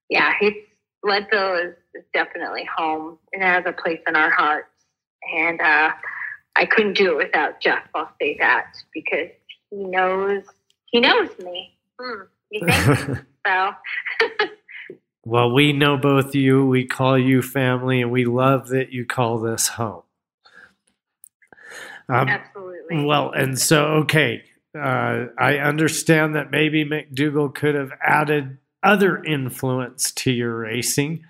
[0.08, 0.58] yeah, it's
[1.02, 3.18] Leadville is, is, definitely home.
[3.32, 4.68] and has a place in our hearts,
[5.34, 5.92] and uh,
[6.56, 7.82] I couldn't do it without Jeff.
[7.94, 9.28] I'll say that because
[9.70, 10.42] he knows
[10.86, 11.76] he knows me.
[11.98, 13.70] Hmm, you think so?
[15.26, 16.64] Well, we know both you.
[16.64, 20.04] We call you family, and we love that you call this home.
[22.08, 23.04] Um, Absolutely.
[23.04, 24.44] Well, and so, okay,
[24.78, 31.24] uh, I understand that maybe McDougall could have added other influence to your racing.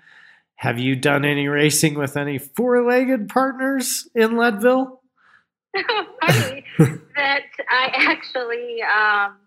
[0.57, 5.01] Have you done any racing with any four legged partners in Leadville?
[6.25, 6.65] Funny
[7.15, 9.37] that I actually um,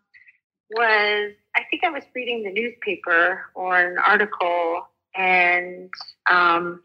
[0.70, 5.90] was I think I was reading the newspaper or an article, and
[6.31, 6.81] um,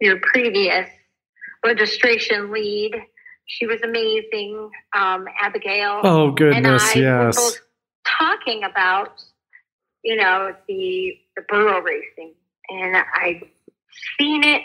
[0.00, 0.88] your previous
[1.62, 2.92] registration lead,
[3.44, 6.00] she was amazing, um, Abigail.
[6.04, 6.64] Oh goodness,
[6.96, 7.36] and I yes.
[7.36, 7.60] Were both
[8.06, 9.22] talking about,
[10.02, 12.32] you know, the the burro racing,
[12.68, 13.42] and I've
[14.18, 14.62] seen it,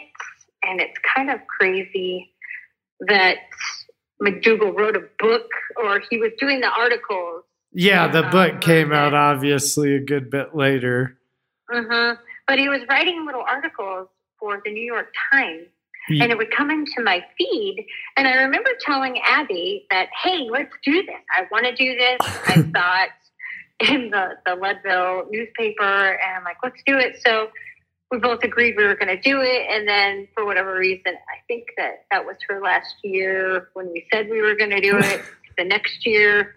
[0.63, 2.33] and it's kind of crazy
[3.07, 3.37] that
[4.21, 5.49] McDougall wrote a book,
[5.83, 10.29] or he was doing the articles yeah, the book um, came out obviously a good
[10.29, 11.17] bit later.
[11.73, 12.21] Mm-hmm.
[12.47, 14.09] But he was writing little articles
[14.39, 15.67] for the New York Times.
[16.09, 16.23] Yeah.
[16.23, 17.85] And it would come into my feed.
[18.17, 21.15] And I remember telling Abby that, hey, let's do this.
[21.37, 22.17] I want to do this.
[22.47, 25.83] I saw it in the, the Leadville newspaper.
[25.83, 27.21] And I'm like, let's do it.
[27.25, 27.49] So
[28.11, 29.67] we both agreed we were going to do it.
[29.69, 34.05] And then for whatever reason, I think that that was her last year when we
[34.11, 35.21] said we were going to do it.
[35.57, 36.55] the next year,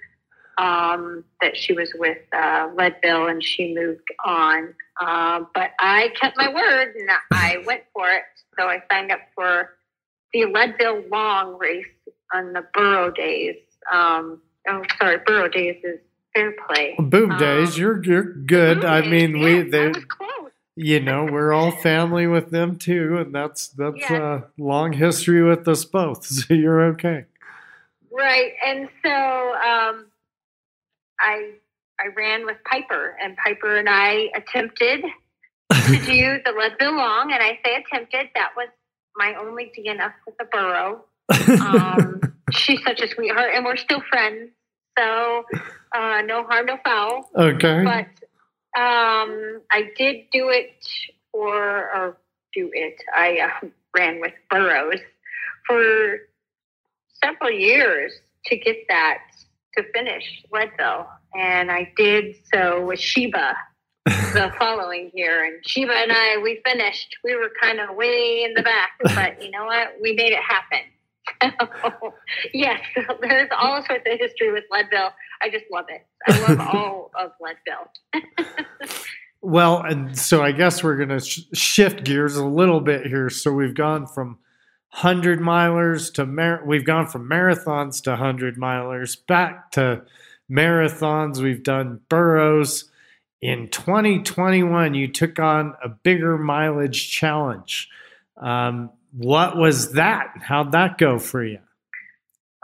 [0.58, 4.74] um, that she was with uh, Leadville and she moved on.
[5.00, 8.22] Um, but I kept my word and I went for it.
[8.58, 9.70] So I signed up for
[10.32, 11.86] the Leadville Long race
[12.32, 13.56] on the Burro Days.
[13.92, 15.98] Um, oh, sorry, Burro Days is
[16.34, 16.96] Fairplay.
[16.98, 18.84] Boom um, days, you're you're good.
[18.84, 19.92] I mean, yeah, we they.
[20.76, 24.22] You know, we're all family with them too, and that's that's Yeah.
[24.22, 26.24] uh, long history with us both.
[26.30, 27.24] So you're okay.
[28.10, 30.06] Right, and so um,
[31.20, 31.52] I
[32.00, 35.02] I ran with Piper, and Piper and I attempted
[35.72, 38.30] to do the Leadville Long, and I say attempted.
[38.34, 38.68] That was
[39.16, 41.04] my only DNF with the Burro.
[41.60, 42.20] Um,
[42.52, 44.50] she's such a sweetheart, and we're still friends.
[44.98, 45.44] So
[45.94, 47.30] uh, no harm, no foul.
[47.37, 47.82] okay.
[47.84, 48.06] But
[48.76, 50.87] um, I did do it
[51.32, 52.16] for, or
[52.52, 52.96] do it.
[53.14, 55.00] I uh, ran with Burros
[55.66, 56.18] for
[57.22, 58.12] several years
[58.46, 59.18] to get that
[59.76, 63.56] to finish Leadville, and I did so with Sheba
[64.06, 65.44] the following year.
[65.44, 67.16] And Sheba and I, we finished.
[67.24, 69.94] We were kind of way in the back, but you know what?
[70.00, 70.80] We made it happen.
[72.54, 72.80] yes,
[73.20, 75.12] there's all sorts of history with Leadville.
[75.42, 76.06] I just love it.
[76.26, 77.90] I love all of Leadville.
[79.40, 83.28] Well, and so I guess we're going to sh- shift gears a little bit here.
[83.28, 84.38] So we've gone from
[84.92, 90.02] 100 milers to mar- we've gone from marathons to 100 milers back to
[90.50, 91.42] marathons.
[91.42, 92.90] We've done burros.
[93.42, 97.90] In 2021, you took on a bigger mileage challenge.
[98.38, 100.33] Um, what was that?
[100.42, 101.59] How'd that go for you?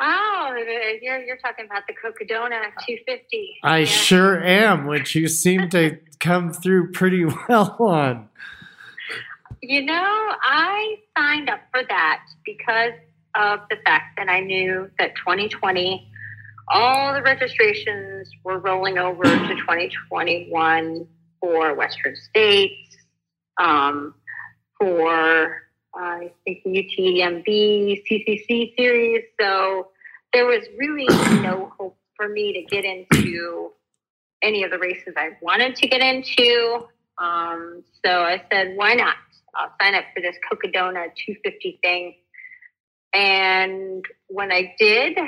[0.01, 0.55] Oh,
[1.03, 3.59] you're, you're talking about the Cocodona 250.
[3.63, 3.85] I Yeah.
[3.85, 8.29] sure am, which you seem to come through pretty well on.
[9.63, 9.95] You know,
[10.43, 12.95] I signed up for that because
[13.35, 16.11] of the fact that I knew that 2020,
[16.69, 21.07] all the registrations were rolling over to 2021
[21.41, 22.97] for Western States,
[23.59, 24.15] um,
[24.79, 25.63] for
[25.95, 29.25] I think the UTMB, CCC series.
[29.41, 29.89] So
[30.33, 31.07] there was really
[31.43, 33.71] no hope for me to get into
[34.43, 36.87] any of the races I wanted to get into.
[37.19, 39.17] Um, so I said, why not?
[39.55, 42.15] I'll sign up for this Cocodona 250 thing.
[43.13, 45.19] And when I did,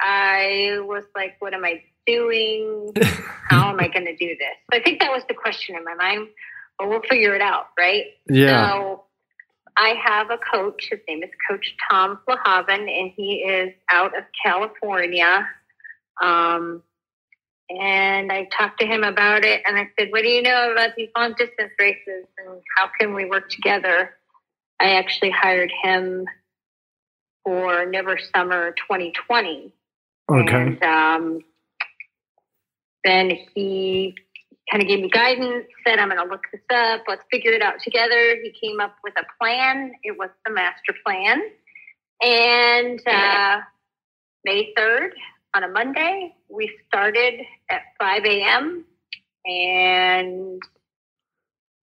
[0.00, 2.92] I was like, what am I doing?
[3.02, 4.56] How am I going to do this?
[4.72, 6.28] So I think that was the question in my mind.
[6.78, 8.04] But we'll figure it out, right?
[8.28, 8.70] Yeah.
[8.70, 9.04] So
[9.76, 10.88] I have a coach.
[10.90, 15.48] His name is Coach Tom Flahaven, and he is out of California.
[16.22, 16.82] Um,
[17.70, 20.94] and I talked to him about it, and I said, "What do you know about
[20.96, 24.16] these long distance races, and how can we work together?"
[24.80, 26.26] I actually hired him
[27.44, 29.72] for Never Summer 2020,
[30.30, 30.54] Okay.
[30.54, 31.40] and um,
[33.04, 34.14] then he
[34.70, 37.02] kind of gave me guidance, said, I'm going to look this up.
[37.08, 38.36] Let's figure it out together.
[38.42, 39.92] He came up with a plan.
[40.02, 41.42] It was the master plan.
[42.22, 43.60] And uh,
[44.44, 45.10] May 3rd,
[45.54, 48.84] on a Monday, we started at 5 a.m.
[49.44, 50.62] And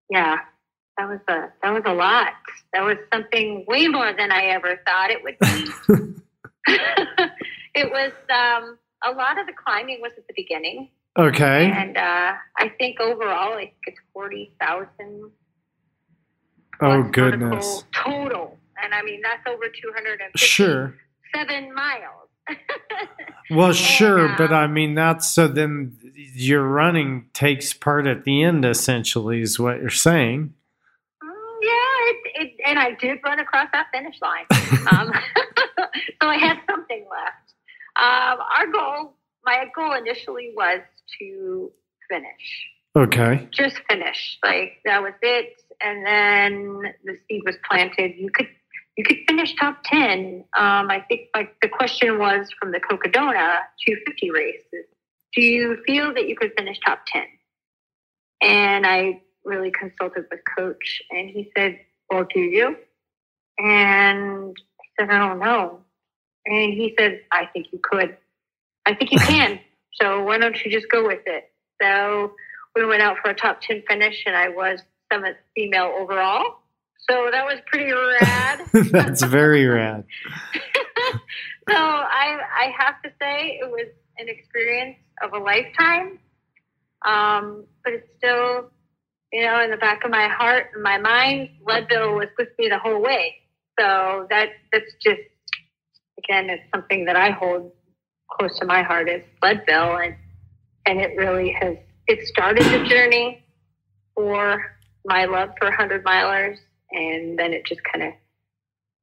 [0.10, 0.38] yeah,
[0.98, 2.34] that was a that was a lot.
[2.74, 6.12] That was something way more than I ever thought it would be.
[7.76, 11.70] it was um, a lot of the climbing was at the beginning, Okay.
[11.72, 15.32] and uh, I think overall, I think it's forty thousand.
[16.80, 17.84] Oh goodness.
[17.94, 20.96] Total, and I mean that's over two hundred and Sure.
[21.36, 22.30] seven miles.
[23.50, 25.98] Well, sure, uh, but I mean that's so then
[26.34, 30.54] your running takes part at the end essentially is what you're saying.
[31.24, 31.30] Mm,
[31.62, 34.46] yeah, it, it, and I did run across that finish line,
[34.92, 35.12] um,
[36.22, 37.54] so I had something left.
[37.98, 40.80] Um, our goal, my goal initially was
[41.20, 41.72] to
[42.10, 42.68] finish.
[42.96, 43.48] Okay.
[43.52, 44.38] just finish.
[44.44, 45.62] Like that was it.
[45.82, 48.16] And then the seed was planted.
[48.18, 48.50] You could
[48.98, 50.44] you could finish top ten.
[50.58, 54.86] Um, I think like the question was from the Cocodona 250 race is,
[55.34, 57.26] do you feel that you could finish top ten?
[58.42, 62.76] And I really consulted with coach and he said, Well, do you?
[63.58, 65.80] And I said, I don't know.
[66.46, 68.18] And he said, I think you could.
[68.86, 69.60] I think you can.
[69.94, 71.52] So why don't you just go with it?
[71.82, 72.34] So
[72.76, 74.80] we went out for a top 10 finish and I was
[75.12, 76.60] seventh female overall.
[77.10, 78.62] So that was pretty rad.
[78.92, 80.06] that's very rad.
[81.70, 83.88] so I, I have to say it was
[84.18, 86.20] an experience of a lifetime.
[87.06, 88.70] Um, but it's still,
[89.34, 92.70] you know, in the back of my heart and my mind, Leadville was with me
[92.70, 93.36] the whole way.
[93.80, 95.22] So that that's just
[96.20, 97.72] again, it's something that I hold
[98.32, 100.16] close to my heart is Leadville, and
[100.86, 101.78] and it really has
[102.08, 103.42] it started the journey,
[104.16, 106.58] for my love for 100 milers.
[106.92, 108.14] And then it just kind of,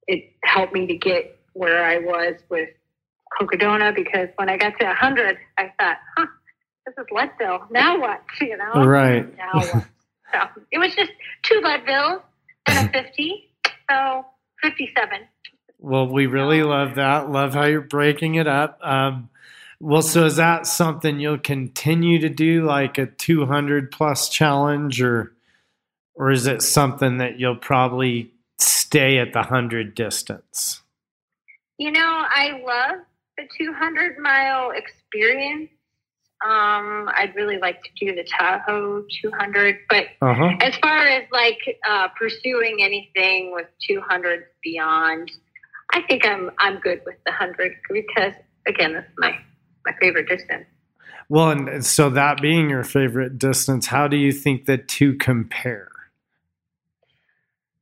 [0.07, 2.69] it helped me to get where I was with
[3.41, 6.27] Cocodona because when I got to 100, I thought, huh,
[6.87, 7.67] this is Leadville.
[7.71, 8.23] Now what?
[8.41, 8.85] You know?
[8.85, 9.27] Right.
[9.37, 9.67] Now what?
[9.71, 11.13] so it was just
[11.43, 12.23] two Leadvilles
[12.67, 13.51] and a 50.
[13.91, 14.25] So
[14.63, 15.21] 57.
[15.79, 17.31] Well, we really love that.
[17.31, 18.79] Love how you're breaking it up.
[18.83, 19.31] Um,
[19.81, 25.33] well, so is that something you'll continue to do, like a 200 plus challenge, or
[26.17, 30.83] or is it something that you'll probably stay at the 100 distance?
[31.79, 33.05] You know, I love
[33.37, 35.71] the 200 mile experience.
[36.45, 40.57] Um, I'd really like to do the Tahoe 200, but Uh-huh.
[40.61, 41.59] as far as like
[41.89, 45.31] uh, pursuing anything with 200 beyond,
[45.93, 48.35] I think I'm I'm good with the 100 because
[48.67, 49.33] again, that's my
[49.87, 50.67] my favorite distance.
[51.29, 55.91] Well, and so that being your favorite distance, how do you think the two compare?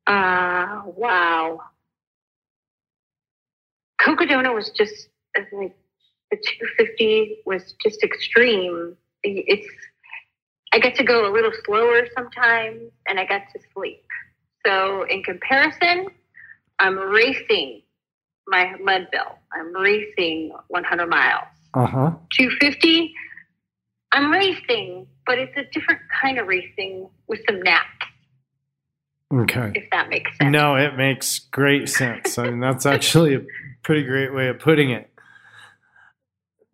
[0.07, 1.61] Uh, wow.
[4.01, 5.73] Cocodona was just I think
[6.31, 8.97] the 250 was just extreme.
[9.23, 9.69] It's
[10.73, 14.05] I get to go a little slower sometimes, and I get to sleep.
[14.67, 16.09] So in comparison,
[16.79, 17.83] I'm racing
[18.47, 19.39] my mud bill.
[19.53, 21.45] I'm racing 100 miles.
[21.75, 22.11] Uh huh.
[22.37, 23.13] 250,
[24.13, 27.87] I'm racing, but it's a different kind of racing with some naps,
[29.35, 29.73] Okay.
[29.75, 30.51] if that makes sense.
[30.53, 32.39] No, it makes great sense.
[32.39, 33.41] I mean, that's actually a
[33.83, 35.11] pretty great way of putting it.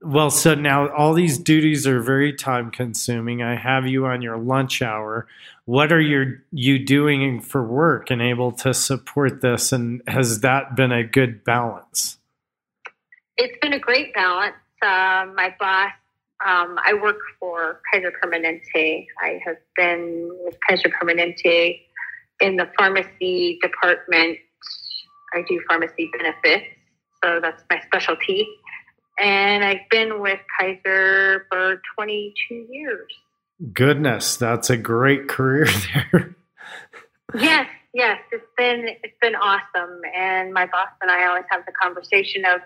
[0.05, 3.43] Well, so now all these duties are very time consuming.
[3.43, 5.29] I have you on your lunch hour.
[5.65, 9.71] What are your you doing for work and able to support this?
[9.71, 12.19] And has that been a good balance?
[13.37, 14.57] It's been a great balance.
[14.83, 15.93] Um, my boss,
[16.45, 19.07] um, I work for Kaiser Permanente.
[19.21, 21.81] I have been with Kaiser Permanente
[22.41, 24.39] in the pharmacy department.
[25.33, 26.67] I do pharmacy benefits,
[27.23, 28.49] so that's my specialty.
[29.23, 33.09] And I've been with Kaiser for 22 years.
[33.73, 35.69] Goodness, that's a great career
[36.13, 36.35] there.
[37.33, 40.01] Yes, yes, it's been it's been awesome.
[40.13, 42.63] And my boss and I always have the conversation of,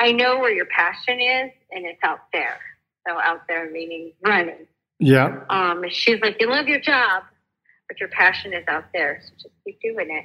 [0.00, 2.58] I know where your passion is, and it's out there.
[3.06, 4.66] So out there meaning running.
[4.98, 5.44] yeah.
[5.48, 7.22] Um, she's like, you love your job,
[7.88, 10.24] but your passion is out there, so just keep doing it.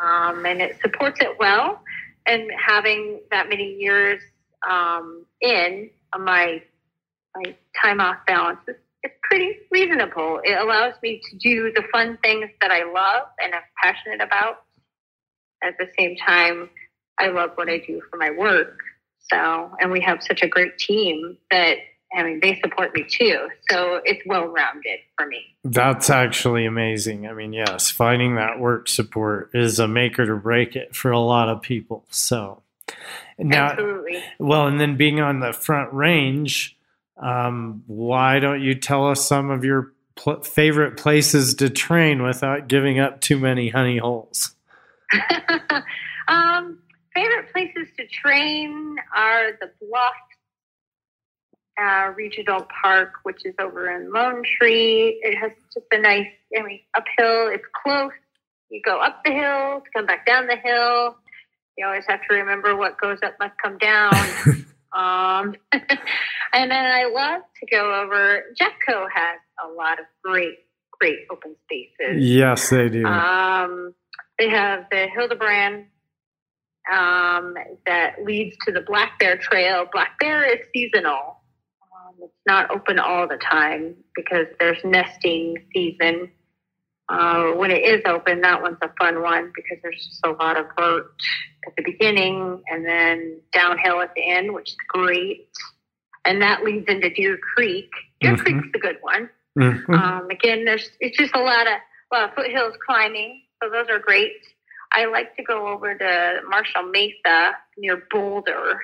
[0.00, 1.82] Um, and it supports it well.
[2.26, 4.20] And having that many years
[4.68, 6.62] um, in my
[7.34, 10.40] my time off balance is it's pretty reasonable.
[10.42, 14.64] It allows me to do the fun things that I love and I'm passionate about.
[15.62, 16.68] At the same time,
[17.18, 18.78] I love what I do for my work.
[19.30, 21.76] So, and we have such a great team that
[22.16, 23.48] I mean, they support me too.
[23.68, 25.44] So it's well rounded for me.
[25.64, 27.26] That's actually amazing.
[27.26, 31.18] I mean, yes, finding that work support is a make or break it for a
[31.18, 32.04] lot of people.
[32.10, 32.62] So
[33.38, 34.22] now, Absolutely.
[34.38, 36.76] well, and then being on the front range,
[37.16, 42.68] um, why don't you tell us some of your pl- favorite places to train without
[42.68, 44.54] giving up too many honey holes?
[46.28, 46.78] um,
[47.14, 50.14] favorite places to train are the Bluff
[51.80, 55.20] uh, Regional Park, which is over in Lone Tree.
[55.22, 56.26] It has just a nice,
[56.58, 57.48] I mean, uphill.
[57.48, 58.12] It's close.
[58.70, 61.16] You go up the hill to come back down the hill.
[61.76, 64.14] You always have to remember what goes up must come down.
[64.96, 68.44] um, and then I love to go over.
[68.60, 70.54] Jeffco has a lot of great,
[70.98, 72.24] great open spaces.
[72.24, 73.04] Yes, they do.
[73.04, 73.94] Um,
[74.38, 75.86] they have the Hildebrand
[76.92, 77.54] um,
[77.86, 79.86] that leads to the Black Bear Trail.
[79.92, 81.40] Black Bear is seasonal.
[81.82, 86.30] Um, it's not open all the time because there's nesting season.
[87.08, 90.58] Uh, when it is open, that one's a fun one because there's just a lot
[90.58, 91.06] of vert
[91.66, 95.48] at the beginning and then downhill at the end, which is great.
[96.24, 97.88] And that leads into Deer Creek.
[98.20, 98.40] Deer Mhm.
[98.40, 99.30] Creek's a good one.
[99.56, 99.88] Mhm.
[99.96, 101.74] Um, again, there's it's just a lot of
[102.10, 104.32] a lot of foothills climbing, so those are great.
[104.92, 108.80] I like to go over to Marshall Mesa near Boulder.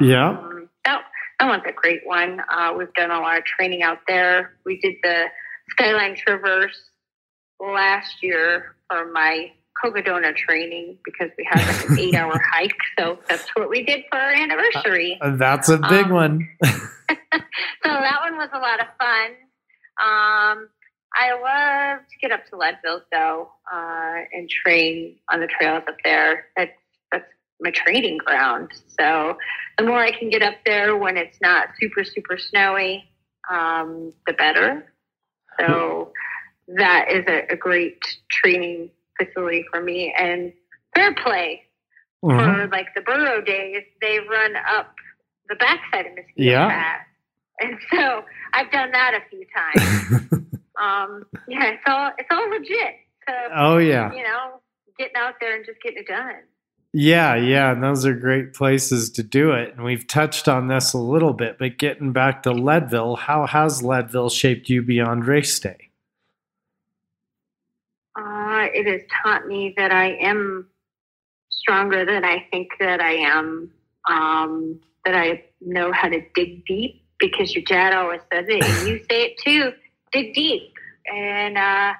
[0.00, 0.28] yeah.
[0.30, 1.04] Um, that
[1.38, 2.40] that one's a great one.
[2.48, 4.56] Uh, we've done a lot of training out there.
[4.64, 5.26] We did the
[5.70, 6.90] Skyline Traverse
[7.60, 9.52] last year for my
[9.82, 12.76] Cocodona training because we had like an eight-hour hike.
[12.98, 15.18] So that's what we did for our anniversary.
[15.22, 16.48] That's a big Um, one.
[16.64, 16.70] so
[17.84, 19.30] that one was a lot of fun.
[20.00, 20.68] Um,
[21.14, 25.96] I love to get up to Leadville though uh, and train on the trails up
[26.04, 26.46] there.
[26.56, 26.72] That's
[27.10, 27.24] that's
[27.60, 28.70] my training ground.
[29.00, 29.36] So
[29.78, 33.04] the more I can get up there when it's not super super snowy,
[33.50, 34.92] um, the better.
[35.58, 36.12] So
[36.76, 37.98] that is a, a great
[38.30, 38.90] training
[39.20, 40.14] facility for me.
[40.18, 40.52] And
[40.94, 41.62] Fairplay
[42.24, 42.64] Mhm.
[42.64, 44.94] for like the burro days, they run up
[45.48, 46.68] the backside of Mosquito Yeah.
[46.68, 47.00] Pass.
[47.60, 50.22] And so I've done that a few times.
[50.80, 52.94] um, yeah, it's all it's all legit.
[53.28, 54.12] So oh yeah.
[54.12, 54.60] you know,
[54.98, 56.34] getting out there and just getting it done.
[56.94, 59.74] Yeah, yeah, and those are great places to do it.
[59.74, 63.82] And we've touched on this a little bit, but getting back to Leadville, how has
[63.82, 65.87] Leadville shaped you beyond race day?
[68.68, 70.68] Uh, it has taught me that I am
[71.50, 73.70] stronger than I think that I am.
[74.08, 78.88] Um, that I know how to dig deep because your dad always says it, and
[78.88, 79.72] you say it too.
[80.12, 80.72] Dig deep.
[81.06, 81.92] And uh,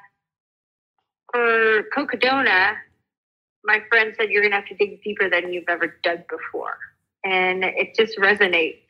[1.32, 2.76] for Cocodona,
[3.64, 6.78] my friend said you're going to have to dig deeper than you've ever dug before,
[7.24, 8.82] and it just resonates.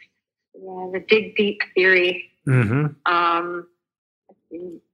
[0.55, 2.31] Yeah, the dig deep theory.
[2.47, 3.13] Mm-hmm.
[3.13, 3.67] Um,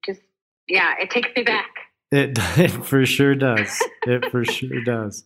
[0.04, 0.20] just
[0.68, 1.70] yeah, it takes me back.
[2.10, 3.80] It, it for sure does.
[4.06, 5.24] It for sure does.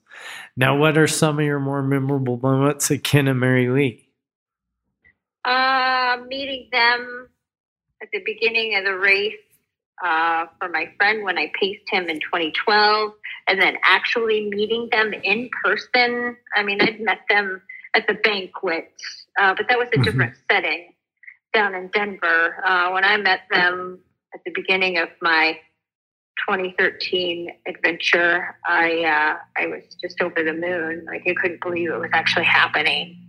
[0.56, 4.04] Now, what are some of your more memorable moments at Ken and Merilee?
[5.44, 7.28] Uh, meeting them
[8.02, 9.34] at the beginning of the race
[10.04, 13.12] uh, for my friend when I paced him in 2012,
[13.48, 16.36] and then actually meeting them in person.
[16.54, 17.62] I mean, I'd met them
[17.94, 18.92] at the banquet,
[19.40, 20.04] uh, but that was a Mhm.
[20.04, 20.94] different setting
[21.54, 22.62] down in Denver.
[22.64, 24.00] Uh, when I met them
[24.34, 25.58] at the beginning of my
[26.46, 31.04] 2013 adventure, I uh, I was just over the moon.
[31.06, 33.24] Like I couldn't believe it was actually happening.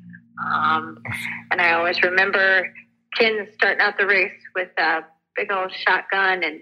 [0.46, 1.04] Um,
[1.52, 2.74] and I always remember
[3.18, 5.02] Ken starting out the race with a
[5.36, 6.62] big old shotgun, and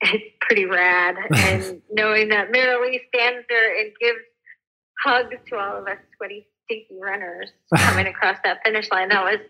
[0.00, 1.16] it's pretty rad.
[1.34, 4.18] and knowing that Merilee stands there and gives
[5.02, 9.40] hugs to all of us sweaty, stinky runners coming across that finish line, that was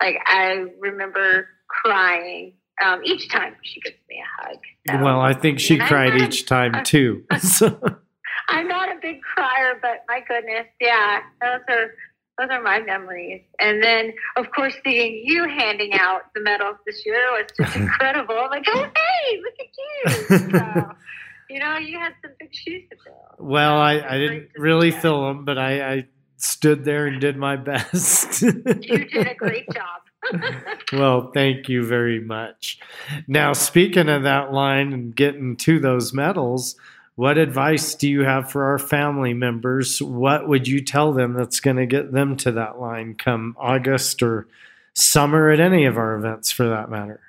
[0.00, 2.54] like I remember crying
[2.84, 4.58] um, each time she gives me a hug.
[4.88, 7.24] So, well, I think she and cried each time too.
[7.38, 7.78] So,
[8.48, 11.90] I'm not a big crier, but my goodness, yeah, those are
[12.38, 13.42] those are my memories.
[13.60, 18.36] And then, of course, seeing you handing out the medals this year was just incredible.
[18.36, 20.58] I'm like, oh hey, look at you!
[20.58, 20.92] So,
[21.50, 23.46] you know, you had some big shoes to fill.
[23.46, 26.06] well, I, I didn't really fill them, but I, I
[26.36, 28.40] stood there and did my best.
[28.42, 30.00] You did a great job.
[30.92, 32.78] Well, thank you very much.
[33.28, 36.76] Now, speaking of that line and getting to those medals,
[37.14, 40.02] what advice do you have for our family members?
[40.02, 44.22] What would you tell them that's going to get them to that line come August
[44.22, 44.48] or
[44.94, 47.20] summer at any of our events for that matter?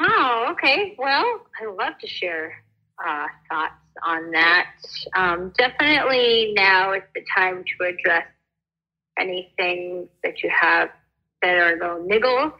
[0.00, 0.94] Oh, okay.
[0.98, 2.62] Well, I love to share
[3.04, 4.70] uh, thoughts on that.
[5.16, 8.26] Um, definitely now is the time to address
[9.18, 10.90] anything that you have
[11.42, 12.52] that are little niggles.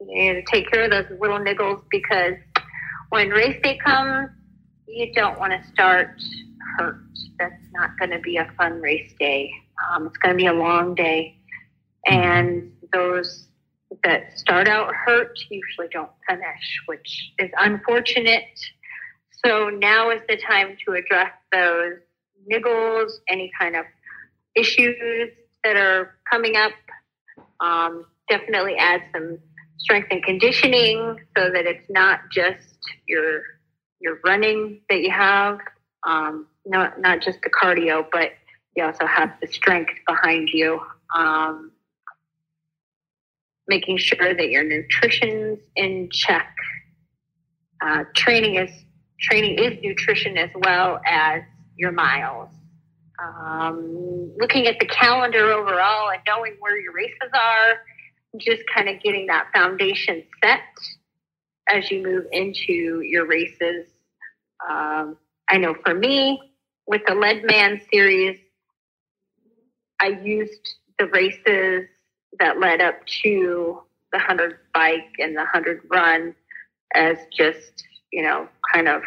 [0.00, 2.34] You to take care of those little niggles because
[3.10, 4.28] when race day comes,
[4.86, 6.10] you don't want to start
[6.78, 7.00] hurt.
[7.38, 9.50] That's not going to be a fun race day.
[9.90, 11.38] Um, it's going to be a long day.
[12.06, 13.48] And those
[14.04, 18.44] that start out hurt usually don't finish, which is unfortunate.
[19.44, 21.98] So now is the time to address those
[22.50, 23.84] niggles, any kind of
[24.54, 25.30] issues
[25.64, 26.72] that are coming up.
[27.60, 29.38] Um, definitely add some
[29.78, 33.42] strength and conditioning so that it's not just your
[34.00, 35.58] your running that you have,
[36.06, 38.32] um, not not just the cardio, but
[38.76, 40.80] you also have the strength behind you.
[41.14, 41.72] Um,
[43.68, 46.54] making sure that your nutrition's in check.
[47.84, 48.70] Uh, training is
[49.20, 51.42] training is nutrition as well as
[51.76, 52.50] your miles.
[53.22, 57.80] Um, looking at the calendar overall and knowing where your races are,
[58.38, 60.60] just kind of getting that foundation set
[61.68, 63.86] as you move into your races.
[64.68, 65.16] Um,
[65.48, 66.40] I know for me,
[66.86, 68.38] with the Leadman series,
[70.00, 71.88] I used the races
[72.38, 76.34] that led up to the 100 bike and the 100 run
[76.94, 79.02] as just, you know, kind of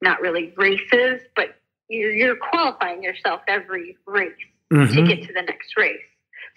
[0.00, 1.56] not really races, but
[1.94, 4.32] you're, you're qualifying yourself every race
[4.70, 5.06] to Mhm.
[5.08, 6.00] get to the next race.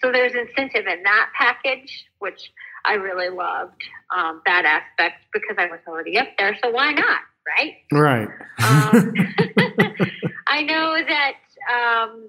[0.02, 2.52] So there's incentive in that package, which
[2.84, 3.82] I really loved
[4.16, 6.56] um, that aspect because I was already up there.
[6.62, 7.76] So why not, right?
[7.92, 8.28] Right.
[8.62, 9.14] Um,
[10.46, 11.36] I know that
[11.72, 12.28] um,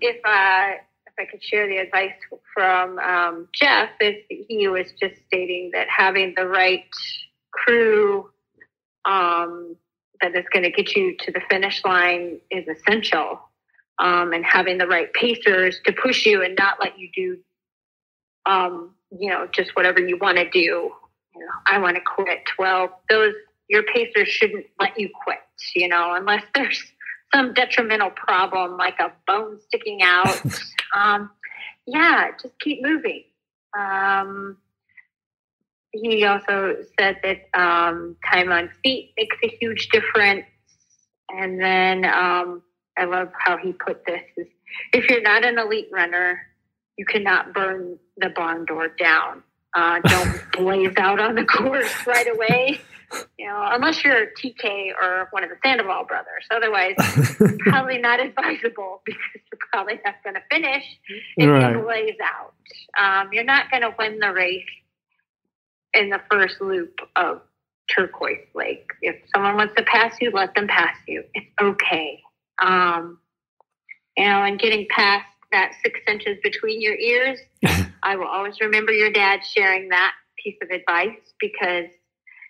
[0.00, 2.12] if uh, if I could share the advice
[2.54, 6.84] from um, Jeff, is he was just stating that having the right
[7.52, 8.30] crew
[10.22, 13.40] that is going to get you to the finish line is essential,
[13.98, 17.38] um, and having the right pacers to push you and not let you do,
[18.46, 20.60] um, you know, just whatever you want to do.
[21.34, 22.42] You know, I want to quit.
[22.58, 23.34] Well, those
[23.68, 25.38] your pacer shouldn't let you quit,
[25.74, 26.82] you know, unless there's
[27.34, 30.42] some detrimental problem like a bone sticking out.
[30.96, 31.30] um,
[31.86, 33.24] yeah, just keep moving.
[33.78, 34.58] Um,
[35.92, 40.46] he also said that um, time on feet makes a huge difference.
[41.30, 42.62] And then um,
[42.98, 44.46] I love how he put this: is
[44.92, 46.40] if you're not an elite runner,
[46.96, 49.42] you cannot burn the barn door down.
[49.74, 52.80] Uh, don't blaze out on the course right away.
[53.38, 56.46] You know, unless you're TK or one of the Sandoval brothers.
[56.50, 56.94] Otherwise,
[57.60, 60.84] probably not advisable because you're probably not going to finish
[61.36, 61.76] if Right.
[61.76, 62.54] you blaze out.
[62.98, 64.64] Um, you're not going to win the race
[65.94, 67.42] in the first loop of
[67.94, 68.86] Turquoise Lake.
[69.02, 71.24] If someone wants to pass you, let them pass you.
[71.34, 72.20] It's okay.
[72.62, 73.18] Um,
[74.16, 77.38] you know, and getting past that six inches between your ears,
[78.02, 80.12] I will always remember your dad sharing that
[80.42, 81.86] piece of advice because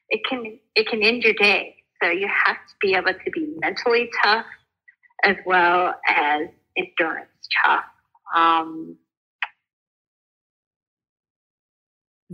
[0.09, 1.76] it can it can end your day.
[2.03, 4.47] So you have to be able to be mentally tough
[5.24, 7.28] as well as endurance
[7.64, 7.84] tough.
[8.34, 8.97] Um,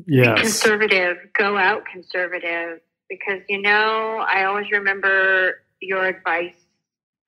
[0.07, 0.41] yes.
[0.41, 6.55] conservative, go out conservative because you know I always remember your advice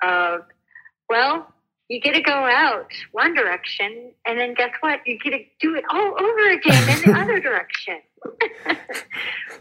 [0.03, 0.41] of,
[1.09, 1.53] well,
[1.89, 5.01] you get to go out one direction, and then guess what?
[5.07, 7.99] You get to do it all over again in the other direction.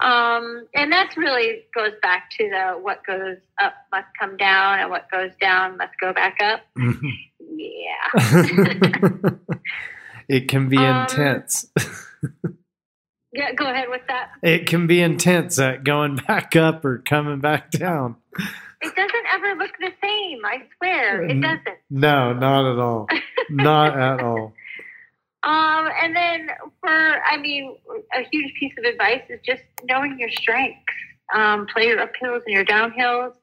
[0.01, 4.89] um, and that's really goes back to the what goes up must come down, and
[4.89, 6.61] what goes down must go back up.
[7.61, 9.31] Yeah.
[10.29, 11.65] it can be Um, intense.
[13.31, 14.31] Yeah, go ahead with that.
[14.41, 18.15] It can be intense at going back up or coming back down.
[18.81, 20.39] It doesn't ever look the same.
[20.45, 21.77] I swear, it doesn't.
[21.89, 23.07] No, not at all.
[23.49, 24.53] Not at all.
[25.43, 26.49] Um, and then
[26.81, 27.77] for, I mean,
[28.13, 30.81] a huge piece of advice is just knowing your strengths.
[31.33, 33.33] Um, play your uphills and your downhills.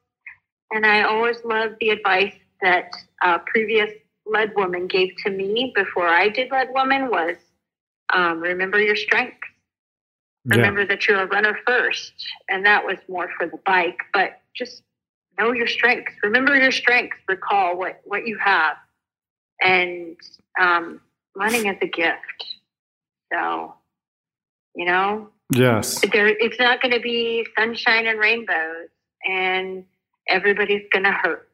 [0.71, 2.91] And I always love the advice that
[3.23, 3.91] a previous
[4.25, 7.37] lead woman gave to me before I did lead woman was
[8.13, 9.47] um, remember your strengths.
[10.49, 10.57] Yeah.
[10.57, 12.13] Remember that you're a runner first.
[12.49, 14.81] And that was more for the bike, but just
[15.37, 16.13] know your strengths.
[16.23, 17.17] Remember your strengths.
[17.27, 18.77] Recall what, what you have.
[19.61, 20.15] And
[20.59, 21.01] um,
[21.35, 22.45] running is a gift.
[23.33, 23.73] So,
[24.75, 26.01] you know, Yes.
[26.11, 28.89] there, it's not going to be sunshine and rainbows,
[29.25, 29.85] and
[30.29, 31.47] everybody's going to hurt.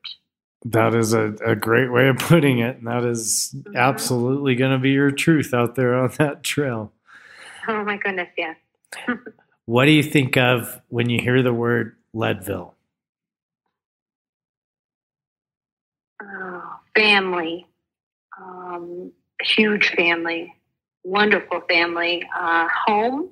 [0.66, 2.78] That is a, a great way of putting it.
[2.78, 3.76] And that is Mhm.
[3.76, 6.92] absolutely going to be your truth out there on that trail.
[7.68, 8.56] Oh my goodness, yes.
[9.66, 12.76] What do you think of when you hear the word Leadville?
[16.22, 16.64] Oh,
[16.96, 17.66] family,
[18.38, 20.54] um, huge family,
[21.04, 23.30] wonderful family, uh, home.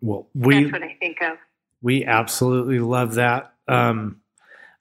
[0.00, 1.38] Well, we That's what I think of.
[1.82, 3.54] We absolutely love that.
[3.68, 4.20] Um,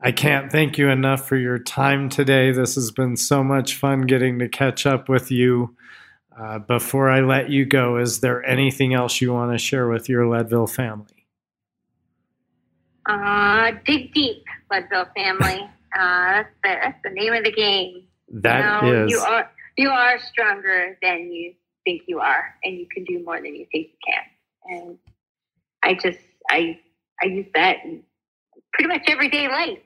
[0.02, 2.52] I can't thank you enough for your time today.
[2.52, 5.76] This has been so much fun getting to catch up with you.
[6.40, 10.08] Uh, before I let you go, is there anything else you want to share with
[10.08, 11.28] your Leadville family?
[13.06, 15.70] Uh, dig deep, Leadville family.
[15.92, 18.04] Uh, that's, the, that's the name of the game.
[18.32, 22.78] That you know, is you are you are stronger than you think you are, and
[22.78, 24.78] you can do more than you think you can.
[24.78, 24.98] And
[25.82, 26.20] I just
[26.52, 26.80] I
[27.24, 28.04] I use that in
[28.72, 29.80] pretty much everyday life.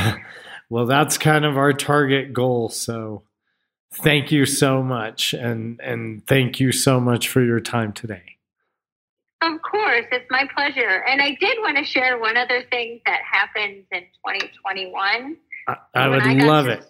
[0.70, 2.70] well, that's kind of our target goal.
[2.70, 3.24] So
[3.92, 5.32] thank you so much.
[5.32, 8.22] And, and thank you so much for your time today.
[9.42, 11.02] Of course, it's my pleasure.
[11.08, 15.36] And I did want to share one other thing that happened in 2021.
[15.66, 16.84] I, I would I love to- it.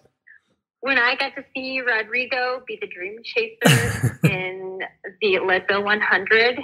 [0.80, 4.80] When I got to see Rodrigo be the dream chaser in
[5.20, 6.59] the Leadville 100,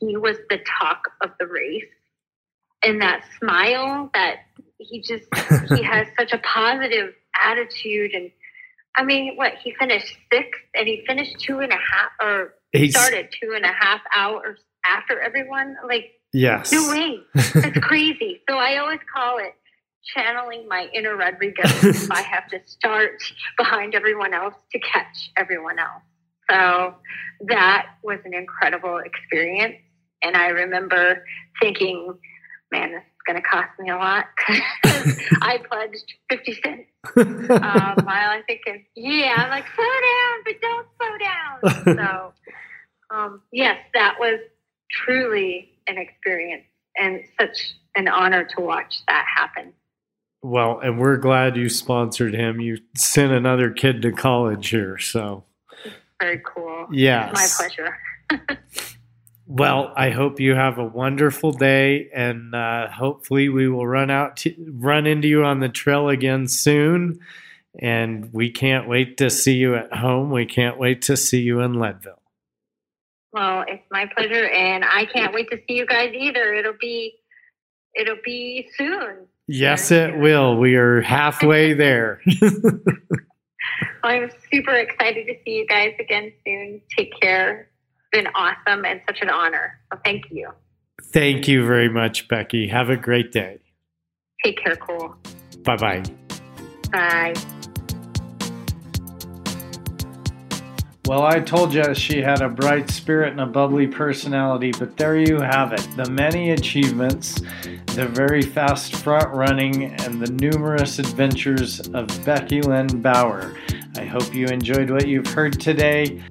[0.00, 1.84] he was the talk of the race.
[2.84, 4.36] And that smile that
[4.78, 5.24] he just,
[5.74, 8.12] he has such a positive attitude.
[8.14, 8.30] And
[8.96, 12.90] I mean, what, he finished sixth and he finished two and a half, or he
[12.90, 15.76] started two and a half hours after everyone.
[15.86, 16.72] Like, yes.
[16.72, 17.18] no way.
[17.34, 18.42] That's crazy.
[18.48, 19.54] So I always call it
[20.14, 21.62] channeling my inner Rodrigo.
[21.64, 23.22] if I have to start
[23.56, 26.02] behind everyone else to catch everyone else.
[26.50, 26.94] So
[27.48, 29.76] that was an incredible experience.
[30.22, 31.24] And I remember
[31.60, 32.14] thinking,
[32.70, 34.26] man, this is going to cost me a lot.
[35.42, 38.30] I pledged 50 cents uh, mile.
[38.30, 41.96] I'm thinking, yeah, I'm like, slow down, but don't slow down.
[41.96, 42.32] So,
[43.16, 44.40] um, yes, that was
[44.90, 46.64] truly an experience
[46.96, 49.72] and such an honor to watch that happen.
[50.42, 52.60] Well, and we're glad you sponsored him.
[52.60, 55.44] You sent another kid to college here, so
[56.20, 56.86] Very cool.
[56.92, 57.96] yes, My pleasure.
[59.46, 64.38] Well, I hope you have a wonderful day, and uh, hopefully we will run out
[64.38, 67.20] to, run into you on the trail again soon.
[67.78, 70.30] And we can't wait to see you at home.
[70.30, 72.22] We can't wait to see you in Leadville.
[73.32, 76.54] Well, it's my pleasure, and I can't wait to see you guys either.
[76.54, 77.14] It'll be
[77.94, 79.26] it'll be soon.
[79.48, 80.56] Yes, it will.
[80.56, 82.22] We are halfway there.
[84.04, 86.80] I'm super excited to see you guys again soon.
[86.96, 87.70] Take care.
[88.14, 89.80] It's been awesome and such an honor.
[89.92, 90.50] So thank you.
[91.02, 92.68] Thank you very much, Becky.
[92.68, 93.58] Have a great day.
[94.44, 95.16] Take care, Cole.
[95.64, 96.04] Bye-bye.
[96.92, 97.34] Bye.
[101.06, 105.18] Well, I told you she had a bright spirit and a bubbly personality, but there
[105.18, 105.86] you have it.
[105.96, 107.40] The many achievements,
[107.94, 113.56] the very fast front running, and the numerous adventures of Becky Lynn Bauer.
[113.96, 116.22] I hope you enjoyed what you've heard today,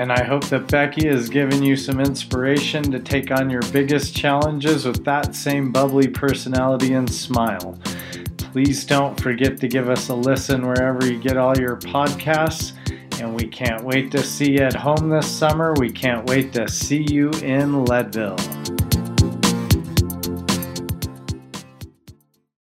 [0.00, 4.16] and I hope that Becky has given you some inspiration to take on your biggest
[4.16, 7.78] challenges with that same bubbly personality and smile.
[8.38, 12.72] Please don't forget to give us a listen wherever you get all your podcasts
[13.20, 15.74] and we can't wait to see you at home this summer.
[15.78, 18.38] We can't wait to see you in Leadville.